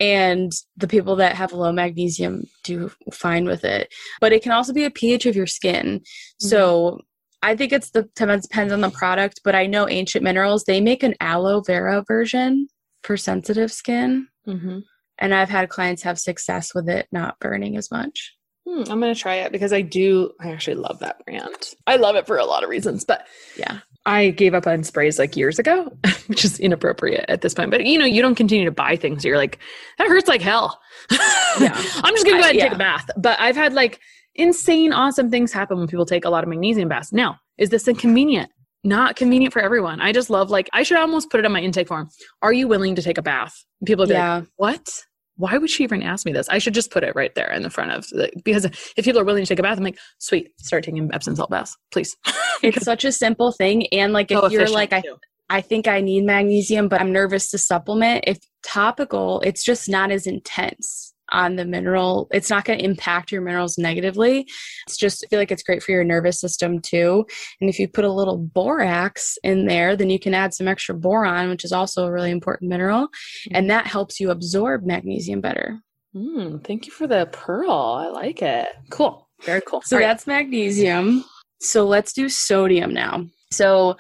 [0.00, 3.92] and the people that have low magnesium do fine with it.
[4.20, 6.00] But it can also be a ph of your skin.
[6.00, 6.48] Mm-hmm.
[6.48, 7.00] so
[7.44, 11.02] i think it's the depends on the product but i know ancient minerals they make
[11.02, 12.68] an aloe vera version
[13.02, 14.78] for sensitive skin mm-hmm.
[15.18, 18.34] and i've had clients have success with it not burning as much
[18.66, 21.96] hmm, i'm going to try it because i do i actually love that brand i
[21.96, 23.26] love it for a lot of reasons but
[23.56, 25.90] yeah I gave up on sprays like years ago,
[26.26, 27.70] which is inappropriate at this point.
[27.70, 29.24] But you know, you don't continue to buy things.
[29.24, 29.58] You're like,
[29.98, 30.78] that hurts like hell.
[31.10, 31.72] yeah.
[31.72, 32.64] I'm just gonna go ahead and yeah.
[32.64, 33.08] take a bath.
[33.16, 34.00] But I've had like
[34.34, 37.12] insane, awesome things happen when people take a lot of magnesium baths.
[37.12, 38.50] Now, is this inconvenient?
[38.82, 40.00] Not convenient for everyone.
[40.00, 42.10] I just love like I should almost put it on my intake form.
[42.42, 43.54] Are you willing to take a bath?
[43.86, 44.34] People are yeah.
[44.36, 44.88] like, what?
[45.36, 46.48] why would she even ask me this?
[46.48, 49.20] I should just put it right there in the front of the, because if people
[49.20, 52.16] are willing to take a bath, I'm like, sweet, start taking Epsom salt baths, please.
[52.62, 53.86] it's such a simple thing.
[53.88, 55.02] And like, if so you're like, I,
[55.50, 58.24] I think I need magnesium, but I'm nervous to supplement.
[58.26, 62.28] If topical, it's just not as intense on the mineral.
[62.32, 64.46] It's not going to impact your minerals negatively.
[64.86, 67.26] It's just I feel like it's great for your nervous system too.
[67.60, 70.94] And if you put a little borax in there, then you can add some extra
[70.94, 73.56] boron, which is also a really important mineral, mm-hmm.
[73.56, 75.80] and that helps you absorb magnesium better.
[76.14, 77.72] Mm, thank you for the pearl.
[77.72, 78.68] I like it.
[78.90, 79.28] Cool.
[79.42, 79.82] Very cool.
[79.82, 80.36] So All that's right.
[80.36, 81.24] magnesium.
[81.60, 83.26] So let's do sodium now.
[83.52, 83.96] So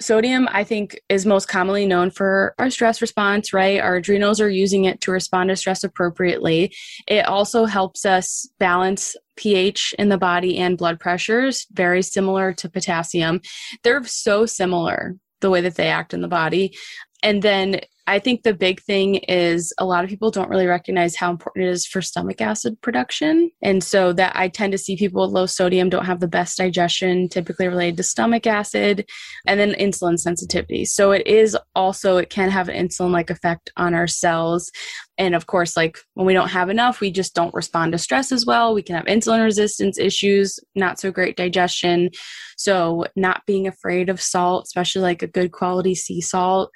[0.00, 3.80] Sodium, I think, is most commonly known for our stress response, right?
[3.80, 6.74] Our adrenals are using it to respond to stress appropriately.
[7.06, 12.68] It also helps us balance pH in the body and blood pressures, very similar to
[12.68, 13.40] potassium.
[13.82, 16.76] They're so similar the way that they act in the body.
[17.22, 21.16] And then I think the big thing is a lot of people don't really recognize
[21.16, 23.50] how important it is for stomach acid production.
[23.62, 26.56] And so that I tend to see people with low sodium don't have the best
[26.58, 29.08] digestion, typically related to stomach acid
[29.46, 30.84] and then insulin sensitivity.
[30.84, 34.70] So it is also, it can have an insulin like effect on our cells.
[35.18, 38.30] And of course, like when we don't have enough, we just don't respond to stress
[38.30, 38.72] as well.
[38.72, 42.10] We can have insulin resistance issues, not so great digestion.
[42.56, 46.70] So not being afraid of salt, especially like a good quality sea salt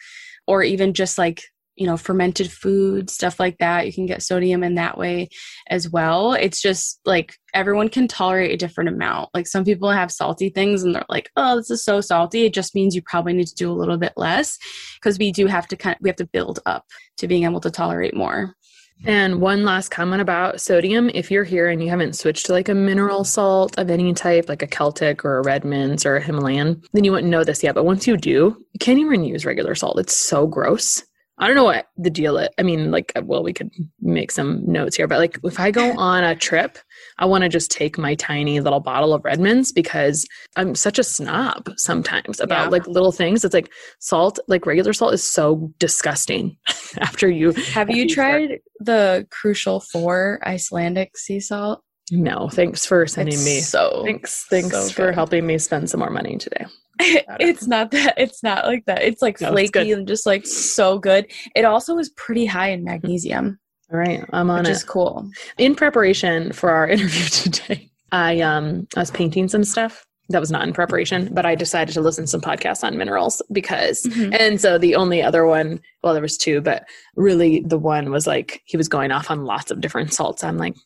[0.50, 1.44] or even just like
[1.76, 5.28] you know fermented food stuff like that you can get sodium in that way
[5.68, 6.34] as well.
[6.34, 9.30] It's just like everyone can tolerate a different amount.
[9.32, 12.44] Like some people have salty things and they're like oh this is so salty.
[12.44, 14.58] It just means you probably need to do a little bit less
[14.96, 16.84] because we do have to kind of we have to build up
[17.18, 18.56] to being able to tolerate more
[19.04, 21.10] and one last comment about sodium.
[21.14, 24.48] If you're here and you haven't switched to like a mineral salt of any type,
[24.48, 27.74] like a Celtic or a Redmond's or a Himalayan, then you wouldn't know this yet.
[27.74, 29.98] But once you do, you can't even use regular salt.
[29.98, 31.02] It's so gross.
[31.40, 32.48] I don't know what the deal is.
[32.58, 35.70] I mean, like, uh, well, we could make some notes here, but like, if I
[35.70, 36.78] go on a trip,
[37.18, 40.26] I want to just take my tiny little bottle of Redmond's because
[40.56, 42.68] I'm such a snob sometimes about yeah.
[42.68, 43.44] like little things.
[43.44, 46.56] It's like salt, like regular salt, is so disgusting.
[46.98, 51.82] after you have you tried the Crucial Four Icelandic sea salt?
[52.10, 53.60] No, thanks for sending it's me.
[53.60, 56.66] So thanks, thanks so for helping me spend some more money today.
[57.40, 59.02] it's not that it's not like that.
[59.02, 61.30] It's like no, flaky it's and just like so good.
[61.54, 63.58] It also is pretty high in magnesium.
[63.92, 64.72] All right i'm on which it.
[64.72, 65.28] is cool.
[65.58, 70.50] In preparation for our interview today i um i was painting some stuff that was
[70.50, 74.32] not in preparation but i decided to listen to some podcasts on minerals because mm-hmm.
[74.32, 76.84] and so the only other one well there was two but
[77.16, 80.44] really the one was like he was going off on lots of different salts.
[80.44, 80.76] I'm like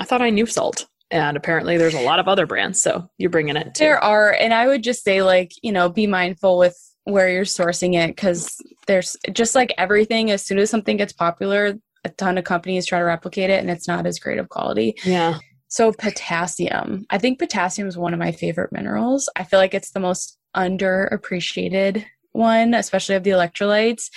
[0.00, 3.30] i thought i knew salt and apparently there's a lot of other brands so you're
[3.30, 3.84] bringing it too.
[3.84, 7.44] there are and i would just say like you know be mindful with where you're
[7.44, 12.38] sourcing it because there's just like everything as soon as something gets popular a ton
[12.38, 15.92] of companies try to replicate it and it's not as great of quality yeah so
[15.92, 20.00] potassium i think potassium is one of my favorite minerals i feel like it's the
[20.00, 24.10] most underappreciated one, especially of the electrolytes.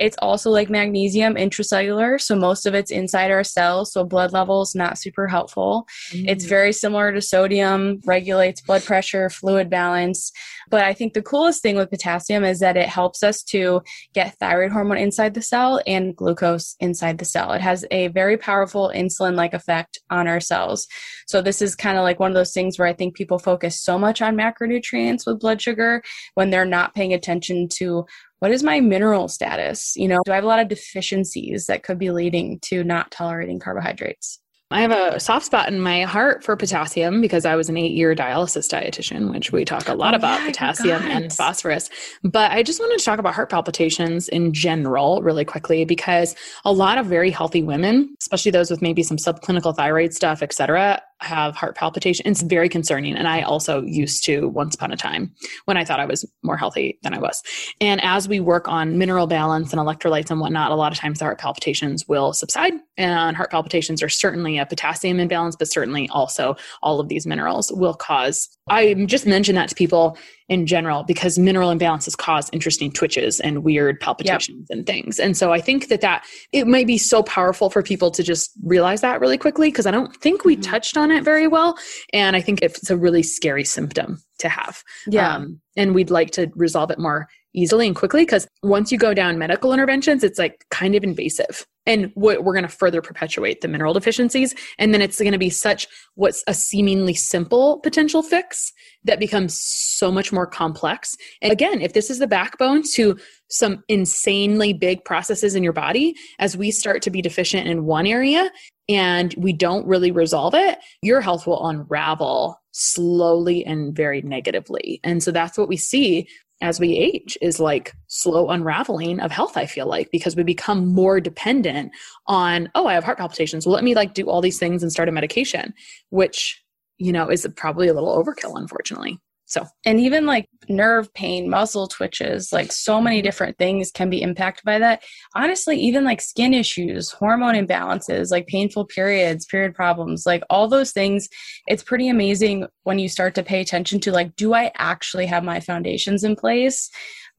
[0.00, 4.74] It's also like magnesium intracellular, so most of it's inside our cells, so blood levels
[4.74, 5.86] not super helpful.
[6.10, 6.26] Mm.
[6.26, 10.32] It's very similar to sodium, regulates blood pressure, fluid balance.
[10.70, 13.82] But I think the coolest thing with potassium is that it helps us to
[14.14, 17.52] get thyroid hormone inside the cell and glucose inside the cell.
[17.52, 20.86] It has a very powerful insulin like effect on our cells.
[21.26, 23.78] So, this is kind of like one of those things where I think people focus
[23.78, 26.02] so much on macronutrients with blood sugar
[26.34, 28.06] when they're not paying attention to
[28.40, 29.94] what is my mineral status?
[29.96, 33.10] You know, do I have a lot of deficiencies that could be leading to not
[33.10, 34.40] tolerating carbohydrates?
[34.72, 37.90] I have a soft spot in my heart for potassium because I was an eight
[37.90, 41.90] year dialysis dietitian, which we talk a lot oh, about yeah, potassium and phosphorus.
[42.22, 46.72] But I just wanted to talk about heart palpitations in general really quickly because a
[46.72, 51.02] lot of very healthy women, especially those with maybe some subclinical thyroid stuff, et cetera,
[51.20, 52.26] have heart palpitation.
[52.26, 53.14] It's very concerning.
[53.16, 55.32] And I also used to once upon a time
[55.64, 57.42] when I thought I was more healthy than I was.
[57.80, 61.18] And as we work on mineral balance and electrolytes and whatnot, a lot of times
[61.18, 62.72] the heart palpitations will subside.
[62.96, 67.72] And heart palpitations are certainly a potassium imbalance, but certainly also all of these minerals
[67.72, 68.48] will cause.
[68.70, 70.16] I just mentioned that to people
[70.48, 74.76] in general because mineral imbalances cause interesting twitches and weird palpitations yep.
[74.76, 75.18] and things.
[75.18, 78.50] And so I think that that it might be so powerful for people to just
[78.64, 80.62] realize that really quickly because I don't think we mm-hmm.
[80.62, 81.76] touched on it very well.
[82.12, 84.82] And I think it's a really scary symptom to have.
[85.06, 85.34] Yeah.
[85.34, 89.14] Um, and we'd like to resolve it more easily and quickly because once you go
[89.14, 91.66] down medical interventions, it's like kind of invasive.
[91.86, 94.54] And what we're going to further perpetuate the mineral deficiencies.
[94.78, 98.72] And then it's going to be such what's a seemingly simple potential fix
[99.04, 101.16] that becomes so much more complex.
[101.40, 106.14] And again, if this is the backbone to some insanely big processes in your body,
[106.38, 108.50] as we start to be deficient in one area
[108.88, 115.00] and we don't really resolve it, your health will unravel slowly and very negatively.
[115.04, 116.28] And so that's what we see
[116.62, 120.88] as we age is like slow unraveling of health i feel like because we become
[120.88, 121.90] more dependent
[122.26, 124.92] on oh i have heart palpitations well let me like do all these things and
[124.92, 125.72] start a medication
[126.10, 126.62] which
[127.00, 129.18] you know, is probably a little overkill, unfortunately.
[129.50, 134.22] So, and even like nerve pain, muscle twitches, like so many different things can be
[134.22, 135.02] impacted by that.
[135.34, 140.92] Honestly, even like skin issues, hormone imbalances, like painful periods, period problems, like all those
[140.92, 141.28] things,
[141.66, 145.42] it's pretty amazing when you start to pay attention to like, do I actually have
[145.42, 146.88] my foundations in place?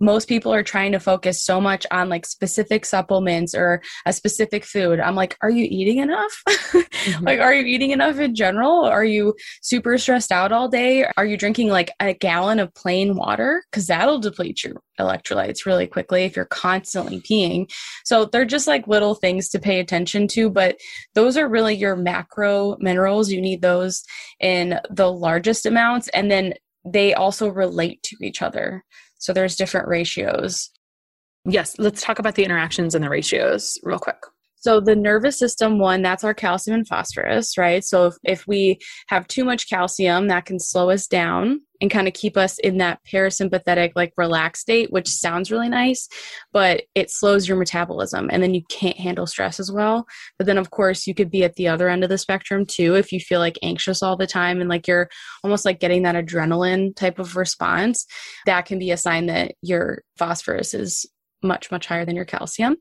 [0.01, 4.65] Most people are trying to focus so much on like specific supplements or a specific
[4.65, 4.99] food.
[4.99, 6.41] I'm like, are you eating enough?
[6.49, 7.23] mm-hmm.
[7.23, 8.83] Like, are you eating enough in general?
[8.85, 11.05] Are you super stressed out all day?
[11.17, 13.63] Are you drinking like a gallon of plain water?
[13.71, 17.71] Because that'll deplete your electrolytes really quickly if you're constantly peeing.
[18.03, 20.77] So they're just like little things to pay attention to, but
[21.13, 23.31] those are really your macro minerals.
[23.31, 24.03] You need those
[24.39, 26.07] in the largest amounts.
[26.09, 26.53] And then
[26.85, 28.83] they also relate to each other.
[29.21, 30.71] So there's different ratios.
[31.45, 34.17] Yes, let's talk about the interactions and the ratios real quick.
[34.61, 37.83] So the nervous system one, that's our calcium and phosphorus, right?
[37.83, 42.07] So if, if we have too much calcium, that can slow us down and kind
[42.07, 46.07] of keep us in that parasympathetic, like relaxed state, which sounds really nice,
[46.53, 50.05] but it slows your metabolism and then you can't handle stress as well.
[50.37, 52.93] But then, of course, you could be at the other end of the spectrum too
[52.93, 55.09] if you feel like anxious all the time and like you're
[55.43, 58.05] almost like getting that adrenaline type of response.
[58.45, 61.07] That can be a sign that your phosphorus is
[61.43, 62.77] much, much higher than your calcium.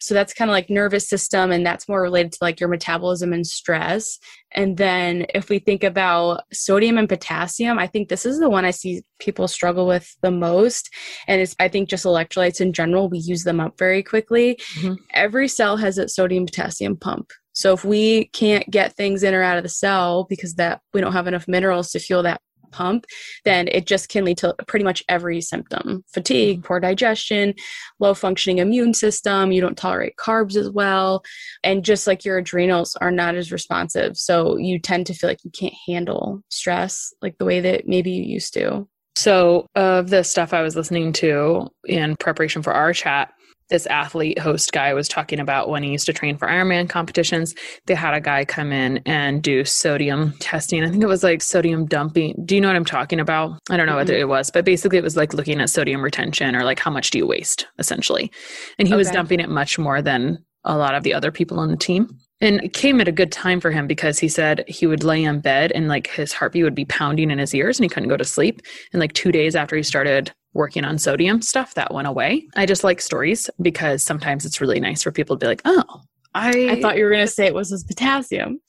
[0.00, 3.32] So that's kind of like nervous system, and that's more related to like your metabolism
[3.32, 4.18] and stress.
[4.52, 8.64] And then if we think about sodium and potassium, I think this is the one
[8.64, 10.90] I see people struggle with the most.
[11.26, 14.58] And it's, I think, just electrolytes in general, we use them up very quickly.
[14.78, 14.94] Mm-hmm.
[15.12, 17.32] Every cell has a sodium potassium pump.
[17.52, 21.00] So if we can't get things in or out of the cell because that we
[21.00, 23.06] don't have enough minerals to fuel that pump,
[23.44, 27.54] then it just can lead to pretty much every symptom fatigue, poor digestion,
[28.00, 29.52] low functioning immune system.
[29.52, 31.24] You don't tolerate carbs as well.
[31.62, 34.16] And just like your adrenals are not as responsive.
[34.16, 38.10] So you tend to feel like you can't handle stress like the way that maybe
[38.10, 38.86] you used to.
[39.16, 43.32] So, of the stuff I was listening to in preparation for our chat,
[43.68, 47.54] this athlete host guy was talking about when he used to train for Ironman competitions.
[47.86, 50.84] They had a guy come in and do sodium testing.
[50.84, 52.34] I think it was like sodium dumping.
[52.44, 53.58] Do you know what I'm talking about?
[53.70, 54.08] I don't know mm-hmm.
[54.08, 56.90] what it was, but basically it was like looking at sodium retention or like how
[56.90, 58.30] much do you waste essentially.
[58.78, 58.98] And he okay.
[58.98, 62.18] was dumping it much more than a lot of the other people on the team.
[62.40, 65.24] And it came at a good time for him because he said he would lay
[65.24, 68.10] in bed and like his heartbeat would be pounding in his ears and he couldn't
[68.10, 68.60] go to sleep.
[68.92, 72.46] And like two days after he started working on sodium stuff, that went away.
[72.56, 76.02] I just like stories because sometimes it's really nice for people to be like, oh,
[76.34, 78.60] I, I thought you were going to say it was his potassium.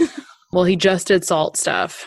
[0.52, 2.06] well, he just did salt stuff.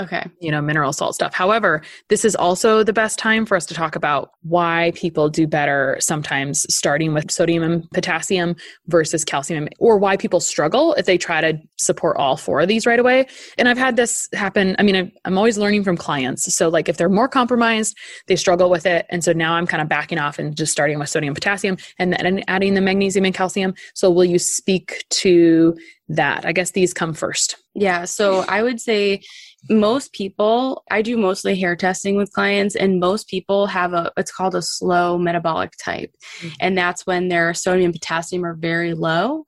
[0.00, 0.24] Okay.
[0.40, 1.34] you know, mineral salt stuff.
[1.34, 5.46] However, this is also the best time for us to talk about why people do
[5.46, 11.18] better sometimes starting with sodium and potassium versus calcium, or why people struggle if they
[11.18, 13.26] try to support all four of these right away.
[13.58, 14.74] And I've had this happen.
[14.78, 16.54] I mean, I'm, I'm always learning from clients.
[16.54, 17.96] So, like, if they're more compromised,
[18.26, 19.04] they struggle with it.
[19.10, 22.14] And so now I'm kind of backing off and just starting with sodium, potassium, and
[22.14, 23.74] then adding the magnesium and calcium.
[23.94, 25.76] So, will you speak to
[26.08, 26.46] that?
[26.46, 27.56] I guess these come first.
[27.74, 28.04] Yeah.
[28.04, 29.22] So I would say
[29.68, 34.32] most people, I do mostly hair testing with clients, and most people have a, it's
[34.32, 36.12] called a slow metabolic type.
[36.38, 36.54] Mm-hmm.
[36.60, 39.46] And that's when their sodium and potassium are very low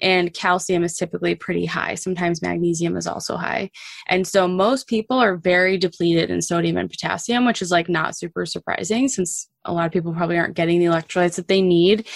[0.00, 1.94] and calcium is typically pretty high.
[1.94, 3.70] Sometimes magnesium is also high.
[4.08, 8.16] And so most people are very depleted in sodium and potassium, which is like not
[8.16, 12.06] super surprising since a lot of people probably aren't getting the electrolytes that they need.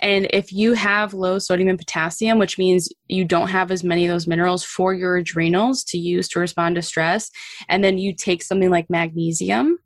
[0.00, 4.06] And if you have low sodium and potassium, which means you don't have as many
[4.06, 7.30] of those minerals for your adrenals to use to respond to stress,
[7.68, 9.78] and then you take something like magnesium,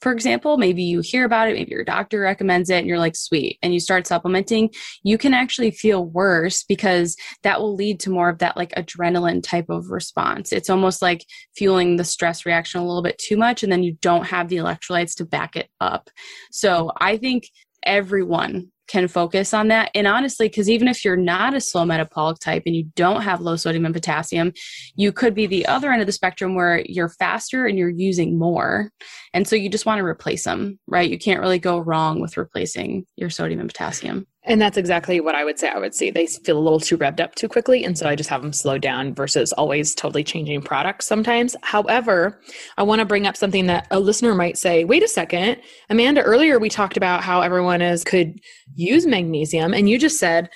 [0.00, 3.16] for example, maybe you hear about it, maybe your doctor recommends it, and you're like,
[3.16, 4.70] sweet, and you start supplementing,
[5.02, 9.42] you can actually feel worse because that will lead to more of that like adrenaline
[9.42, 10.52] type of response.
[10.52, 13.98] It's almost like fueling the stress reaction a little bit too much, and then you
[14.00, 16.08] don't have the electrolytes to back it up.
[16.50, 17.48] So I think
[17.84, 19.90] everyone can focus on that.
[19.94, 23.40] And honestly, because even if you're not a slow metabolic type and you don't have
[23.40, 24.52] low sodium and potassium,
[24.96, 28.36] you could be the other end of the spectrum where you're faster and you're using
[28.36, 28.90] more.
[29.32, 31.08] And so you just want to replace them, right?
[31.08, 34.26] You can't really go wrong with replacing your sodium and potassium.
[34.44, 35.68] And that's exactly what I would say.
[35.68, 37.84] I would say they feel a little too revved up too quickly.
[37.84, 41.54] And so I just have them slow down versus always totally changing products sometimes.
[41.62, 42.40] However,
[42.78, 45.60] I want to bring up something that a listener might say, wait a second,
[45.90, 48.40] Amanda, earlier we talked about how everyone is could
[48.74, 49.74] use magnesium.
[49.74, 50.48] And you just said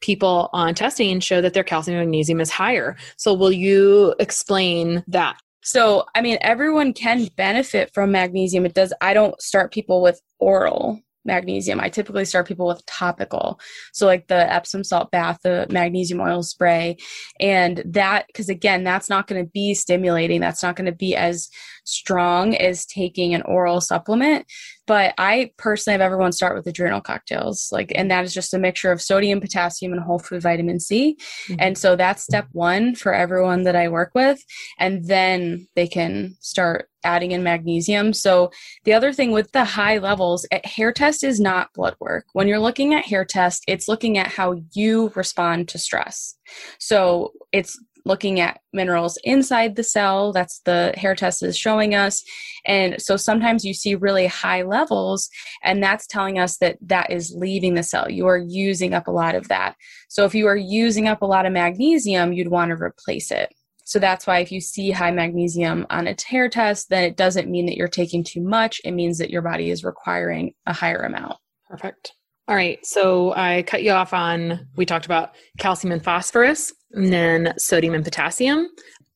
[0.00, 2.96] people on testing show that their calcium and magnesium is higher.
[3.16, 5.36] So will you explain that?
[5.62, 8.64] So, I mean, everyone can benefit from magnesium.
[8.64, 11.80] It does, I don't start people with oral magnesium.
[11.80, 13.60] I typically start people with topical.
[13.92, 16.96] So like the Epsom salt bath, the magnesium oil spray.
[17.38, 20.40] And that, because again, that's not going to be stimulating.
[20.40, 21.48] That's not going to be as
[21.84, 24.46] strong as taking an oral supplement.
[24.86, 28.58] But I personally have everyone start with adrenal cocktails, like, and that is just a
[28.58, 31.16] mixture of sodium, potassium, and whole food vitamin C.
[31.46, 31.54] Mm-hmm.
[31.60, 34.42] And so that's step one for everyone that I work with.
[34.78, 38.12] And then they can start adding in magnesium.
[38.12, 38.50] So
[38.84, 42.26] the other thing with the high levels, hair test is not blood work.
[42.32, 46.34] When you're looking at hair test, it's looking at how you respond to stress.
[46.78, 50.32] So it's looking at minerals inside the cell.
[50.32, 52.22] That's the hair test is showing us.
[52.66, 55.28] And so sometimes you see really high levels,
[55.62, 58.10] and that's telling us that that is leaving the cell.
[58.10, 59.76] You are using up a lot of that.
[60.08, 63.54] So if you are using up a lot of magnesium, you'd want to replace it.
[63.84, 67.50] So that's why if you see high magnesium on a hair test, then it doesn't
[67.50, 68.80] mean that you're taking too much.
[68.84, 71.38] It means that your body is requiring a higher amount.
[71.68, 72.12] Perfect.
[72.50, 72.84] All right.
[72.84, 77.94] So I cut you off on, we talked about calcium and phosphorus, and then sodium
[77.94, 78.66] and potassium.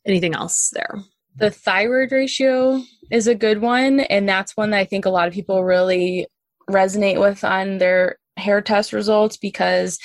[0.07, 1.01] Anything else there?
[1.35, 2.81] The thyroid ratio
[3.11, 4.01] is a good one.
[4.01, 6.29] And that's one that I think a lot of people really
[6.71, 9.99] resonate with on their hair test results because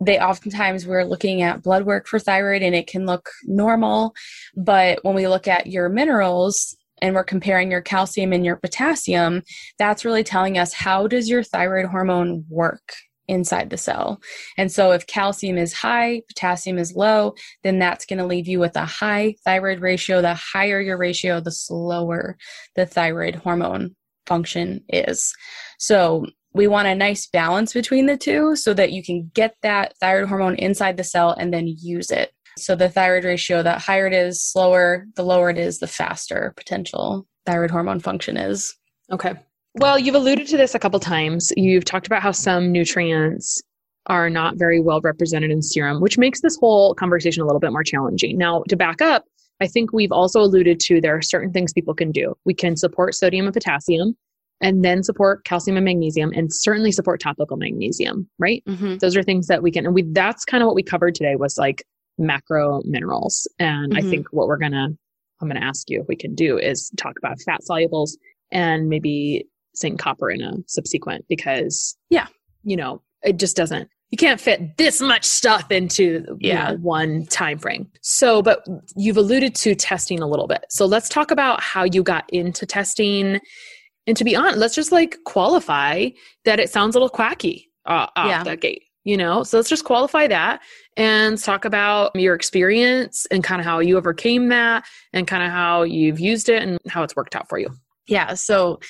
[0.00, 4.14] they oftentimes we're looking at blood work for thyroid and it can look normal.
[4.54, 9.42] But when we look at your minerals, and we're comparing your calcium and your potassium,
[9.78, 12.94] that's really telling us how does your thyroid hormone work
[13.28, 14.20] inside the cell.
[14.56, 18.58] And so if calcium is high, potassium is low, then that's going to leave you
[18.58, 20.22] with a high thyroid ratio.
[20.22, 22.36] The higher your ratio, the slower
[22.76, 23.94] the thyroid hormone
[24.26, 25.34] function is.
[25.78, 29.96] So we want a nice balance between the two so that you can get that
[29.98, 32.32] thyroid hormone inside the cell and then use it.
[32.58, 36.52] So the thyroid ratio, the higher it is, slower, the lower it is, the faster
[36.56, 38.74] potential thyroid hormone function is.
[39.10, 39.34] Okay.
[39.74, 41.52] Well, you've alluded to this a couple times.
[41.56, 43.62] You've talked about how some nutrients
[44.06, 47.72] are not very well represented in serum, which makes this whole conversation a little bit
[47.72, 48.36] more challenging.
[48.36, 49.24] Now, to back up,
[49.60, 52.34] I think we've also alluded to there are certain things people can do.
[52.44, 54.16] We can support sodium and potassium
[54.60, 58.62] and then support calcium and magnesium and certainly support topical magnesium, right?
[58.68, 58.98] Mm-hmm.
[58.98, 61.36] Those are things that we can and we that's kind of what we covered today
[61.36, 61.84] was like
[62.22, 63.46] macro minerals.
[63.58, 64.06] And mm-hmm.
[64.06, 64.88] I think what we're going to,
[65.40, 68.12] I'm going to ask you if we can do is talk about fat solubles
[68.50, 69.46] and maybe
[69.76, 72.28] zinc copper in a subsequent because, yeah,
[72.62, 76.72] you know, it just doesn't, you can't fit this much stuff into yeah.
[76.72, 77.90] Know, one time frame.
[78.02, 78.64] So, but
[78.94, 80.64] you've alluded to testing a little bit.
[80.68, 83.40] So let's talk about how you got into testing.
[84.06, 86.10] And to be honest, let's just like qualify
[86.44, 88.44] that it sounds a little quacky uh, off yeah.
[88.44, 89.42] the gate you know?
[89.42, 90.62] So let's just qualify that
[90.96, 95.50] and talk about your experience and kind of how you overcame that and kind of
[95.50, 97.68] how you've used it and how it's worked out for you.
[98.06, 98.80] Yeah so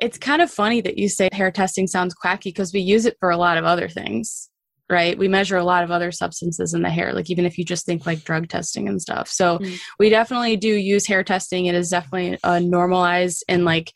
[0.00, 3.16] it's kind of funny that you say hair testing sounds quacky because we use it
[3.20, 4.50] for a lot of other things
[4.90, 5.16] right?
[5.16, 7.86] We measure a lot of other substances in the hair like even if you just
[7.86, 9.28] think like drug testing and stuff.
[9.28, 9.78] So mm.
[10.00, 11.66] we definitely do use hair testing.
[11.66, 13.92] It is definitely a normalized and like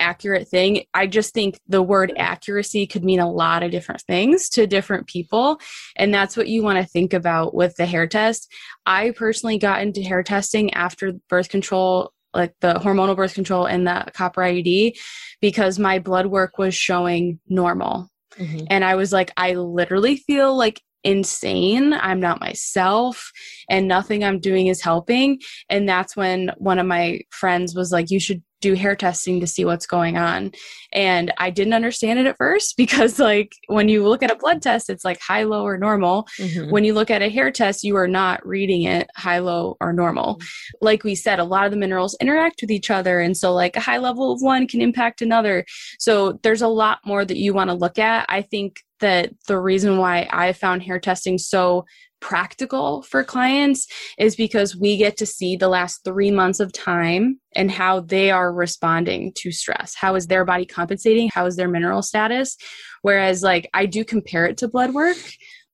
[0.00, 0.84] accurate thing.
[0.94, 5.06] I just think the word accuracy could mean a lot of different things to different
[5.06, 5.60] people.
[5.96, 8.52] And that's what you want to think about with the hair test.
[8.84, 13.86] I personally got into hair testing after birth control like the hormonal birth control and
[13.86, 14.98] the copper IUD
[15.40, 18.10] because my blood work was showing normal.
[18.38, 18.66] Mm-hmm.
[18.68, 21.92] And I was like, I literally feel like insane.
[21.92, 23.30] I'm not myself
[23.70, 25.40] and nothing I'm doing is helping.
[25.70, 29.46] And that's when one of my friends was like, You should do hair testing to
[29.46, 30.52] see what's going on.
[30.92, 34.62] And I didn't understand it at first because, like, when you look at a blood
[34.62, 36.26] test, it's like high, low, or normal.
[36.38, 36.70] Mm-hmm.
[36.70, 39.92] When you look at a hair test, you are not reading it high, low, or
[39.92, 40.36] normal.
[40.36, 40.76] Mm-hmm.
[40.86, 43.20] Like we said, a lot of the minerals interact with each other.
[43.20, 45.64] And so, like, a high level of one can impact another.
[45.98, 48.26] So, there's a lot more that you want to look at.
[48.28, 51.84] I think that the reason why I found hair testing so
[52.20, 53.86] practical for clients
[54.18, 58.30] is because we get to see the last three months of time and how they
[58.30, 59.94] are responding to stress.
[59.94, 61.28] How is their body compensating?
[61.32, 62.56] How is their mineral status?
[63.02, 65.18] Whereas, like, I do compare it to blood work.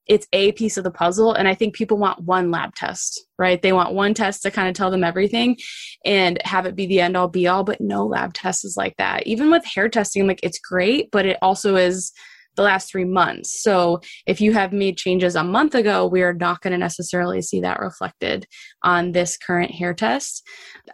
[0.09, 1.33] It's a piece of the puzzle.
[1.33, 3.63] And I think people want one lab test, right?
[3.63, 5.57] They want one test to kind of tell them everything
[6.05, 8.97] and have it be the end all be all, but no lab test is like
[8.99, 9.29] that.
[9.29, 12.11] Even with hair testing, like, it's great, but it also is
[12.57, 13.63] the last three months.
[13.63, 17.43] So if you have made changes a month ago, we are not going to necessarily
[17.43, 18.47] see that reflected
[18.83, 20.47] on this current hair test.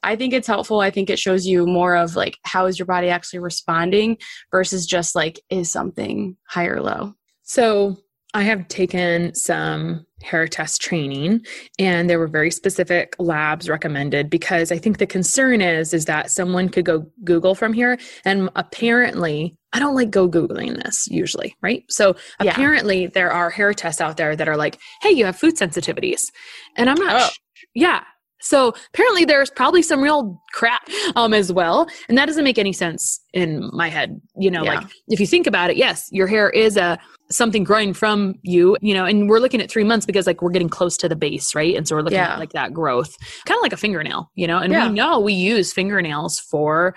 [0.03, 0.81] I think it's helpful.
[0.81, 4.19] I think it shows you more of like how is your body actually responding
[4.51, 7.15] versus just like is something high or low.
[7.43, 7.97] So
[8.35, 11.45] I have taken some hair test training
[11.79, 16.31] and there were very specific labs recommended because I think the concern is is that
[16.31, 21.55] someone could go Google from here and apparently I don't like go googling this usually,
[21.61, 21.85] right?
[21.89, 22.51] So yeah.
[22.51, 26.33] apparently there are hair tests out there that are like, "Hey, you have food sensitivities."
[26.77, 27.29] And I'm not oh.
[27.29, 27.39] sh-
[27.75, 28.03] yeah,
[28.41, 31.89] so apparently there's probably some real crap um as well.
[32.09, 34.21] And that doesn't make any sense in my head.
[34.37, 34.75] You know, yeah.
[34.75, 36.99] like if you think about it, yes, your hair is a
[37.31, 40.51] something growing from you, you know, and we're looking at three months because like we're
[40.51, 41.77] getting close to the base, right?
[41.77, 42.33] And so we're looking yeah.
[42.33, 43.15] at like that growth,
[43.45, 44.89] kind of like a fingernail, you know, and yeah.
[44.89, 46.95] we know we use fingernails for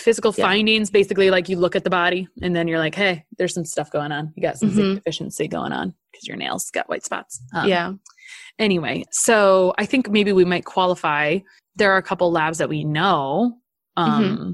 [0.00, 0.44] physical yeah.
[0.44, 3.64] findings basically like you look at the body and then you're like hey there's some
[3.64, 4.94] stuff going on you got some mm-hmm.
[4.94, 7.92] deficiency going on because your nails got white spots um, yeah
[8.58, 11.38] anyway so i think maybe we might qualify
[11.76, 13.52] there are a couple labs that we know
[13.96, 14.52] um mm-hmm.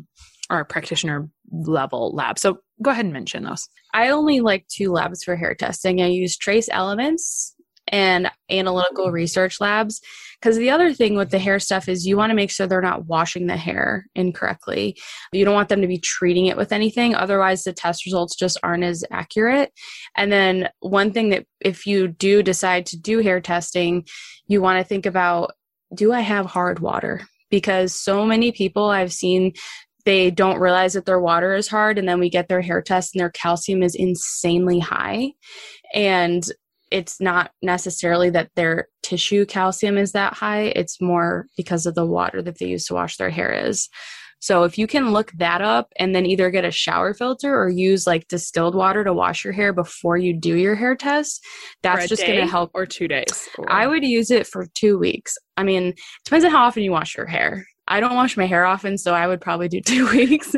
[0.50, 5.22] are practitioner level labs so go ahead and mention those i only like two labs
[5.24, 7.56] for hair testing i use trace elements
[7.88, 10.00] and analytical research labs.
[10.40, 12.82] Because the other thing with the hair stuff is you want to make sure they're
[12.82, 14.96] not washing the hair incorrectly.
[15.32, 18.58] You don't want them to be treating it with anything, otherwise, the test results just
[18.62, 19.72] aren't as accurate.
[20.16, 24.06] And then, one thing that if you do decide to do hair testing,
[24.46, 25.52] you want to think about
[25.94, 27.22] do I have hard water?
[27.48, 29.52] Because so many people I've seen
[30.06, 33.14] they don't realize that their water is hard and then we get their hair test
[33.14, 35.32] and their calcium is insanely high
[35.92, 36.44] and
[36.92, 42.06] it's not necessarily that their tissue calcium is that high it's more because of the
[42.06, 43.88] water that they use to wash their hair is
[44.38, 47.68] so if you can look that up and then either get a shower filter or
[47.68, 51.42] use like distilled water to wash your hair before you do your hair test,
[51.82, 52.70] that's just going to help.
[52.74, 53.48] Or two days.
[53.58, 53.70] Or...
[53.72, 55.36] I would use it for two weeks.
[55.56, 55.94] I mean,
[56.24, 57.66] depends on how often you wash your hair.
[57.88, 60.54] I don't wash my hair often, so I would probably do two weeks.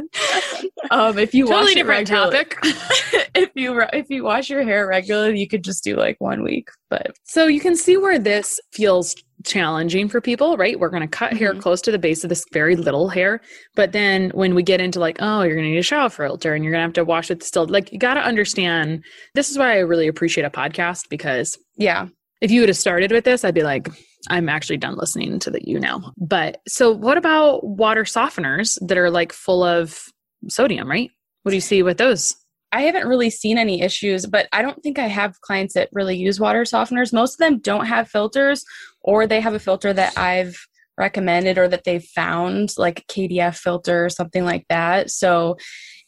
[0.91, 2.57] um, if you totally different topic.
[2.62, 6.68] if you if you wash your hair regularly, you could just do like one week.
[6.89, 9.14] But so you can see where this feels
[9.45, 10.79] challenging for people, right?
[10.79, 11.39] We're going to cut mm-hmm.
[11.39, 13.41] hair close to the base of this very little hair,
[13.74, 16.55] but then when we get into like, oh, you're going to need a shower filter
[16.55, 19.05] and you're going to have to wash it still, like you got to understand.
[19.35, 22.09] This is why I really appreciate a podcast because yeah,
[22.41, 23.89] if you would have started with this, I'd be like,
[24.28, 26.12] I'm actually done listening to the you now.
[26.16, 30.05] But so what about water softeners that are like full of
[30.49, 31.11] sodium, right?
[31.43, 32.36] What do you see with those?
[32.70, 36.16] I haven't really seen any issues, but I don't think I have clients that really
[36.16, 37.12] use water softeners.
[37.12, 38.64] Most of them don't have filters
[39.01, 40.59] or they have a filter that I've
[40.99, 45.11] recommended or that they've found, like a KDF filter or something like that.
[45.11, 45.57] So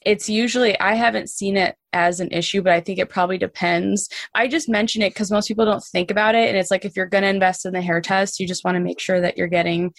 [0.06, 4.08] it's usually i haven't seen it as an issue but i think it probably depends
[4.34, 6.96] i just mention it because most people don't think about it and it's like if
[6.96, 9.36] you're going to invest in the hair test you just want to make sure that
[9.36, 9.92] you're getting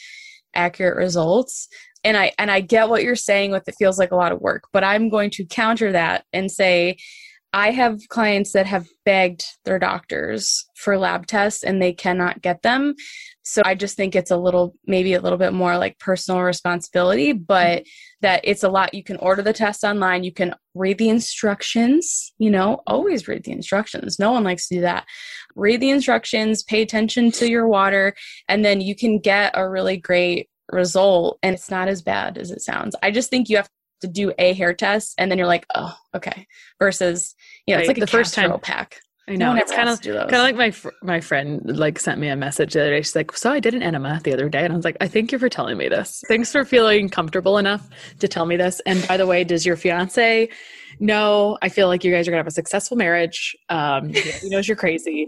[0.54, 1.68] accurate results
[2.04, 4.42] and i and i get what you're saying with it feels like a lot of
[4.42, 6.98] work but i'm going to counter that and say
[7.54, 12.62] I have clients that have begged their doctors for lab tests and they cannot get
[12.62, 12.96] them.
[13.44, 17.34] So I just think it's a little, maybe a little bit more like personal responsibility,
[17.34, 17.90] but mm-hmm.
[18.22, 18.94] that it's a lot.
[18.94, 23.44] You can order the test online, you can read the instructions, you know, always read
[23.44, 24.20] the instructions.
[24.20, 25.06] No one likes to do that.
[25.56, 28.14] Read the instructions, pay attention to your water,
[28.48, 32.52] and then you can get a really great result and it's not as bad as
[32.52, 32.96] it sounds.
[33.04, 33.70] I just think you have
[34.02, 36.48] to do a hair test and then you're like, oh, okay.
[36.80, 37.36] Versus,
[37.66, 37.82] you know, right.
[37.82, 39.00] it's like the first time pack.
[39.28, 39.54] I know.
[39.54, 42.36] No it's kind of kind of like my fr- my friend like sent me a
[42.36, 43.02] message the other day.
[43.02, 45.08] She's like, "So I did an enema the other day," and I was like, "I
[45.08, 46.24] thank you for telling me this.
[46.28, 47.88] Thanks for feeling comfortable enough
[48.20, 50.50] to tell me this." And by the way, does your fiance
[51.00, 51.58] know?
[51.62, 53.56] I feel like you guys are gonna have a successful marriage.
[53.70, 55.28] Um, he knows you're crazy,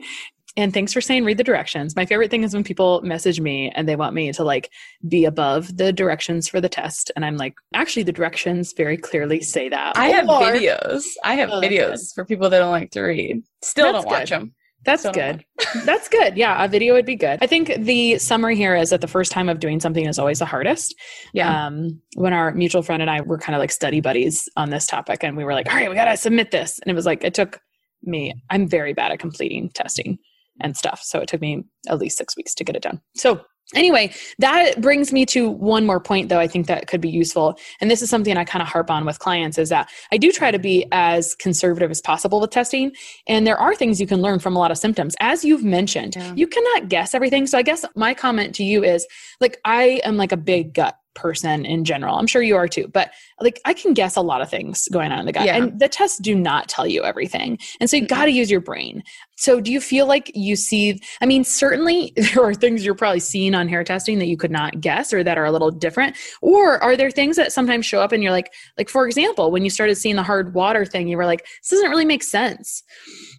[0.56, 1.96] and thanks for saying read the directions.
[1.96, 4.70] My favorite thing is when people message me and they want me to like
[5.08, 7.12] be above the directions for the test.
[7.16, 9.98] And I'm like, actually, the directions very clearly say that.
[9.98, 11.06] I have or, videos.
[11.24, 13.44] I have oh, videos for people that don't like to read.
[13.62, 14.42] Still that's don't watch good.
[14.42, 14.56] them.
[14.86, 15.46] That's Still good.
[15.86, 16.36] that's good.
[16.36, 17.40] Yeah, a video would be good.
[17.42, 20.40] I think the summary here is that the first time of doing something is always
[20.40, 20.94] the hardest.
[21.34, 21.68] Yeah.
[21.68, 24.86] Um, when our mutual friend and I were kind of like study buddies on this
[24.86, 26.80] topic, and we were like, all right, we got to submit this.
[26.80, 27.62] And it was like, it took
[28.04, 30.20] me, I'm very bad at completing testing
[30.60, 31.02] and stuff.
[31.04, 33.02] So it took me at least six weeks to get it done.
[33.16, 33.42] So
[33.76, 37.58] anyway, that brings me to one more point though I think that could be useful.
[37.82, 40.32] And this is something I kind of harp on with clients is that I do
[40.32, 42.92] try to be as conservative as possible with testing.
[43.28, 45.16] And there are things you can learn from a lot of symptoms.
[45.20, 46.34] As you've mentioned, yeah.
[46.36, 47.48] you cannot guess everything.
[47.48, 49.08] So I guess my comment to you is
[49.40, 52.16] like I am like a big gut person in general.
[52.16, 55.12] I'm sure you are too, but like I can guess a lot of things going
[55.12, 55.46] on in the gut.
[55.46, 55.58] Yeah.
[55.58, 57.60] And the tests do not tell you everything.
[57.80, 59.04] And so you got to use your brain.
[59.36, 63.20] So do you feel like you see I mean certainly there are things you're probably
[63.20, 66.16] seeing on hair testing that you could not guess or that are a little different
[66.42, 69.64] or are there things that sometimes show up and you're like like for example, when
[69.64, 72.84] you started seeing the hard water thing, you were like this doesn't really make sense.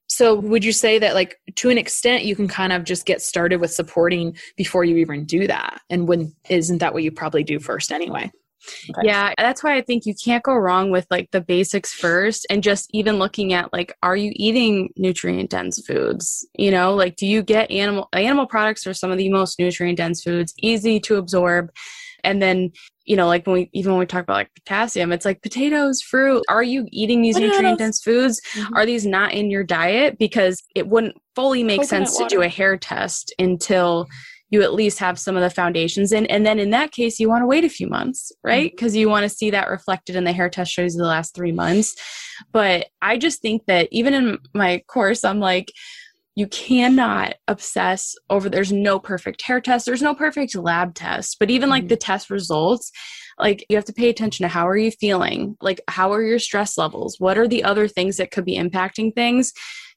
[0.06, 3.20] So would you say that like to an extent you can kind of just get
[3.20, 5.80] started with supporting before you even do that?
[5.90, 8.30] And when isn't that what you probably do first anyway?
[8.90, 9.08] Okay.
[9.08, 12.62] Yeah, that's why I think you can't go wrong with like the basics first and
[12.62, 16.46] just even looking at like are you eating nutrient dense foods?
[16.56, 19.98] You know, like do you get animal animal products are some of the most nutrient
[19.98, 21.70] dense foods, easy to absorb.
[22.22, 22.72] And then
[23.04, 26.00] you know, like when we even when we talk about like potassium, it's like potatoes,
[26.00, 26.42] fruit.
[26.48, 28.40] Are you eating these nutrient dense foods?
[28.54, 28.74] Mm-hmm.
[28.76, 30.18] Are these not in your diet?
[30.18, 32.28] Because it wouldn't fully make Coconut sense water.
[32.30, 34.08] to do a hair test until
[34.54, 36.26] you at least have some of the foundations in.
[36.26, 38.70] And then in that case, you want to wait a few months, right?
[38.70, 39.00] Because mm-hmm.
[39.00, 41.50] you want to see that reflected in the hair test shows you the last three
[41.50, 41.96] months.
[42.52, 45.72] But I just think that even in my course, I'm like,
[46.36, 51.48] you cannot obsess over there's no perfect hair test there's no perfect lab test but
[51.48, 51.90] even like mm-hmm.
[51.90, 52.90] the test results
[53.38, 56.40] like you have to pay attention to how are you feeling like how are your
[56.40, 59.52] stress levels what are the other things that could be impacting things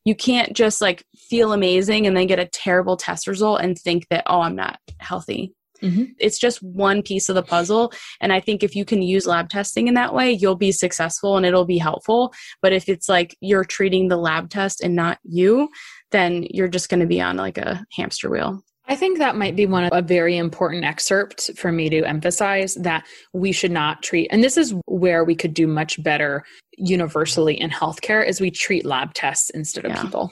[0.07, 4.07] you can't just like feel amazing and then get a terrible test result and think
[4.09, 6.05] that oh i'm not healthy Mm-hmm.
[6.19, 7.91] It's just one piece of the puzzle.
[8.19, 11.37] And I think if you can use lab testing in that way, you'll be successful
[11.37, 12.33] and it'll be helpful.
[12.61, 15.69] But if it's like you're treating the lab test and not you,
[16.11, 18.63] then you're just going to be on like a hamster wheel.
[18.87, 22.75] I think that might be one of a very important excerpt for me to emphasize
[22.75, 26.43] that we should not treat, and this is where we could do much better
[26.77, 30.01] universally in healthcare, is we treat lab tests instead of yeah.
[30.01, 30.31] people.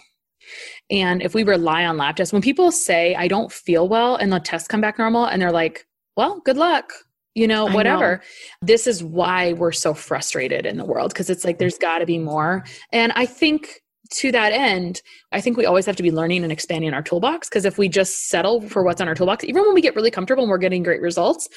[0.89, 4.31] And if we rely on lab tests, when people say, I don't feel well, and
[4.31, 5.85] the tests come back normal, and they're like,
[6.15, 6.93] well, good luck
[7.35, 8.15] you know, whatever.
[8.15, 8.23] Know.
[8.61, 12.05] This is why we're so frustrated in the world because it's like there's got to
[12.05, 12.63] be more.
[12.91, 13.81] And I think
[14.11, 15.01] to that end,
[15.31, 17.87] I think we always have to be learning and expanding our toolbox because if we
[17.87, 20.57] just settle for what's on our toolbox, even when we get really comfortable and we're
[20.57, 21.47] getting great results,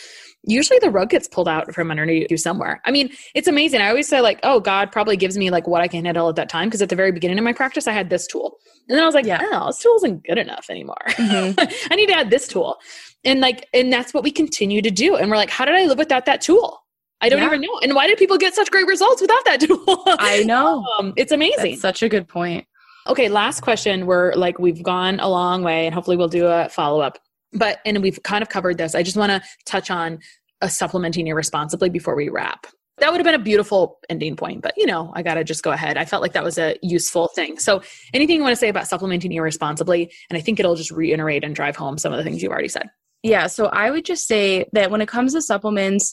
[0.44, 2.80] usually the rug gets pulled out from underneath you somewhere.
[2.84, 3.80] I mean, it's amazing.
[3.80, 6.36] I always say, like, oh, God probably gives me like what I can handle at
[6.36, 8.56] that time because at the very beginning of my practice, I had this tool.
[8.88, 9.40] And then I was like, yeah.
[9.42, 10.96] oh, this tool isn't good enough anymore.
[11.08, 11.58] Mm-hmm.
[11.92, 12.76] I need to add this tool.
[13.24, 15.16] And like, and that's what we continue to do.
[15.16, 16.80] And we're like, how did I live without that tool?
[17.20, 17.46] I don't yeah.
[17.46, 17.78] even know.
[17.82, 20.02] And why did people get such great results without that tool?
[20.06, 20.84] I know.
[20.98, 21.72] Um, it's amazing.
[21.72, 22.66] That's such a good point.
[23.08, 24.06] Okay, last question.
[24.06, 27.18] We're like, we've gone a long way and hopefully we'll do a follow up.
[27.52, 28.94] But, and we've kind of covered this.
[28.94, 30.18] I just want to touch on
[30.60, 32.66] a supplementing irresponsibly before we wrap.
[32.98, 35.62] That would have been a beautiful ending point, but you know, I got to just
[35.62, 35.96] go ahead.
[35.96, 37.56] I felt like that was a useful thing.
[37.58, 37.80] So,
[38.12, 40.12] anything you want to say about supplementing irresponsibly?
[40.28, 42.68] And I think it'll just reiterate and drive home some of the things you've already
[42.68, 42.88] said.
[43.22, 43.46] Yeah.
[43.46, 46.12] So, I would just say that when it comes to supplements,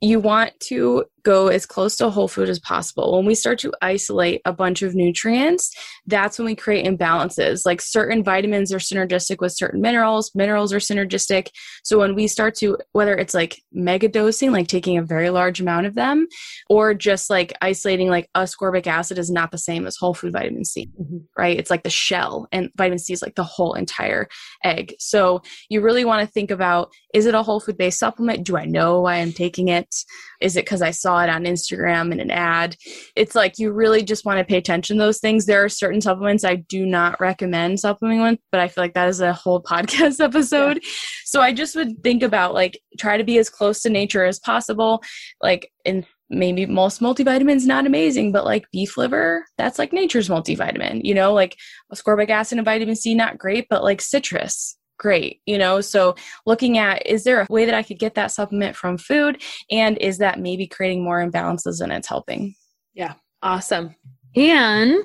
[0.00, 3.16] you want to go as close to whole food as possible.
[3.16, 5.72] When we start to isolate a bunch of nutrients,
[6.06, 7.66] that's when we create imbalances.
[7.66, 11.48] Like certain vitamins are synergistic with certain minerals, minerals are synergistic.
[11.82, 15.60] So when we start to, whether it's like mega dosing, like taking a very large
[15.60, 16.28] amount of them,
[16.70, 20.64] or just like isolating, like ascorbic acid is not the same as whole food vitamin
[20.64, 21.18] C, mm-hmm.
[21.36, 21.58] right?
[21.58, 24.28] It's like the shell, and vitamin C is like the whole entire
[24.62, 24.94] egg.
[25.00, 28.46] So you really want to think about is it a whole food based supplement?
[28.46, 29.92] Do I know why I'm taking it?
[30.40, 32.76] Is it because I saw it on Instagram in an ad?
[33.14, 35.46] It's like you really just want to pay attention to those things.
[35.46, 39.08] There are certain supplements I do not recommend supplementing with, but I feel like that
[39.08, 40.80] is a whole podcast episode.
[40.82, 40.90] Yeah.
[41.24, 44.38] So I just would think about like try to be as close to nature as
[44.38, 45.02] possible.
[45.40, 51.00] Like in maybe most multivitamins not amazing but like beef liver that's like nature's multivitamin
[51.04, 51.56] you know like
[51.94, 55.80] ascorbic acid and vitamin c not great but like citrus great you know?
[55.80, 56.14] So
[56.46, 59.42] looking at is there a way that i could get that supplement from food?
[59.70, 62.54] And is that maybe creating more imbalances than it's helping?
[62.94, 63.94] Yeah awesome.
[64.34, 65.04] And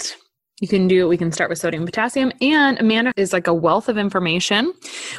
[0.60, 2.32] you can do we can start with sodium potassium.
[2.42, 4.74] And amanda is like a wealth of information.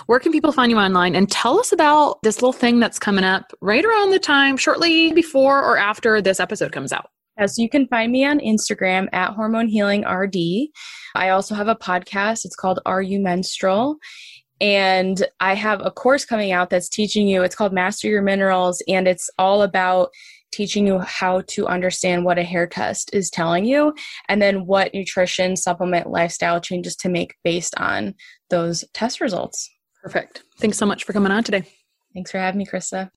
[0.07, 1.15] Where can people find you online?
[1.15, 5.13] And tell us about this little thing that's coming up right around the time shortly
[5.13, 7.07] before or after this episode comes out.
[7.39, 10.37] Yes, you can find me on Instagram at Hormone Healing RD.
[11.15, 12.45] I also have a podcast.
[12.45, 13.97] It's called Are You Menstrual?
[14.63, 18.81] And I have a course coming out that's teaching you, it's called Master Your Minerals,
[18.87, 20.11] and it's all about
[20.53, 23.93] teaching you how to understand what a hair test is telling you
[24.29, 28.15] and then what nutrition, supplement, lifestyle changes to make based on
[28.51, 29.69] those test results.
[30.03, 30.45] Perfect.
[30.59, 31.65] Thanks so much for coming on today.
[32.15, 33.11] Thanks for having me, Christa.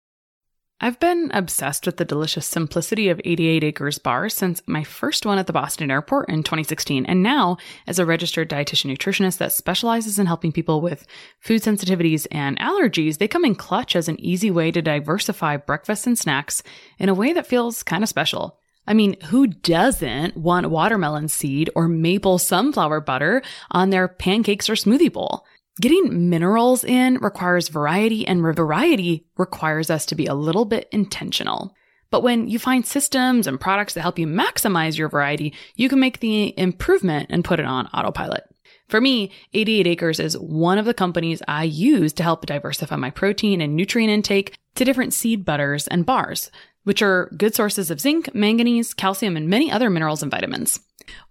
[0.82, 5.38] I've been obsessed with the delicious simplicity of 88 Acres Bar since my first one
[5.38, 7.56] at the Boston airport in 2016, and now
[7.88, 11.08] as a registered dietitian nutritionist that specializes in helping people with
[11.40, 16.08] food sensitivities and allergies, they come in clutch as an easy way to diversify breakfast
[16.08, 16.62] and snacks
[17.00, 18.60] in a way that feels kind of special.
[18.86, 24.74] I mean, who doesn't want watermelon seed or maple sunflower butter on their pancakes or
[24.74, 25.46] smoothie bowl?
[25.82, 31.76] Getting minerals in requires variety, and variety requires us to be a little bit intentional.
[32.12, 36.00] But when you find systems and products that help you maximize your variety, you can
[36.00, 38.46] make the improvement and put it on autopilot.
[38.88, 43.10] For me, 88 Acres is one of the companies I use to help diversify my
[43.10, 46.52] protein and nutrient intake to different seed butters and bars,
[46.84, 50.80] which are good sources of zinc, manganese, calcium, and many other minerals and vitamins.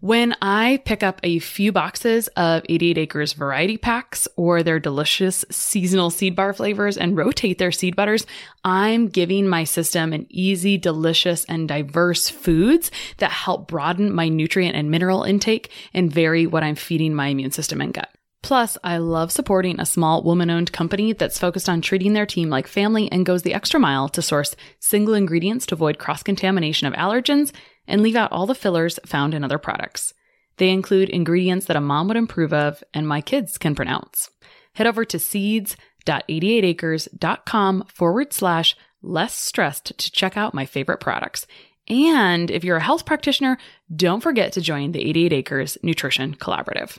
[0.00, 5.44] When I pick up a few boxes of 88 Acres variety packs or their delicious
[5.50, 8.26] seasonal seed bar flavors and rotate their seed butters,
[8.64, 14.76] I'm giving my system an easy, delicious, and diverse foods that help broaden my nutrient
[14.76, 18.10] and mineral intake and vary what I'm feeding my immune system and gut.
[18.44, 22.50] Plus, I love supporting a small woman owned company that's focused on treating their team
[22.50, 26.86] like family and goes the extra mile to source single ingredients to avoid cross contamination
[26.86, 27.52] of allergens
[27.86, 30.14] and leave out all the fillers found in other products.
[30.56, 34.30] They include ingredients that a mom would approve of and my kids can pronounce.
[34.74, 41.46] Head over to seeds.88acres.com forward slash less stressed to check out my favorite products.
[41.88, 43.58] And if you're a health practitioner,
[43.94, 46.98] don't forget to join the 88 Acres Nutrition Collaborative.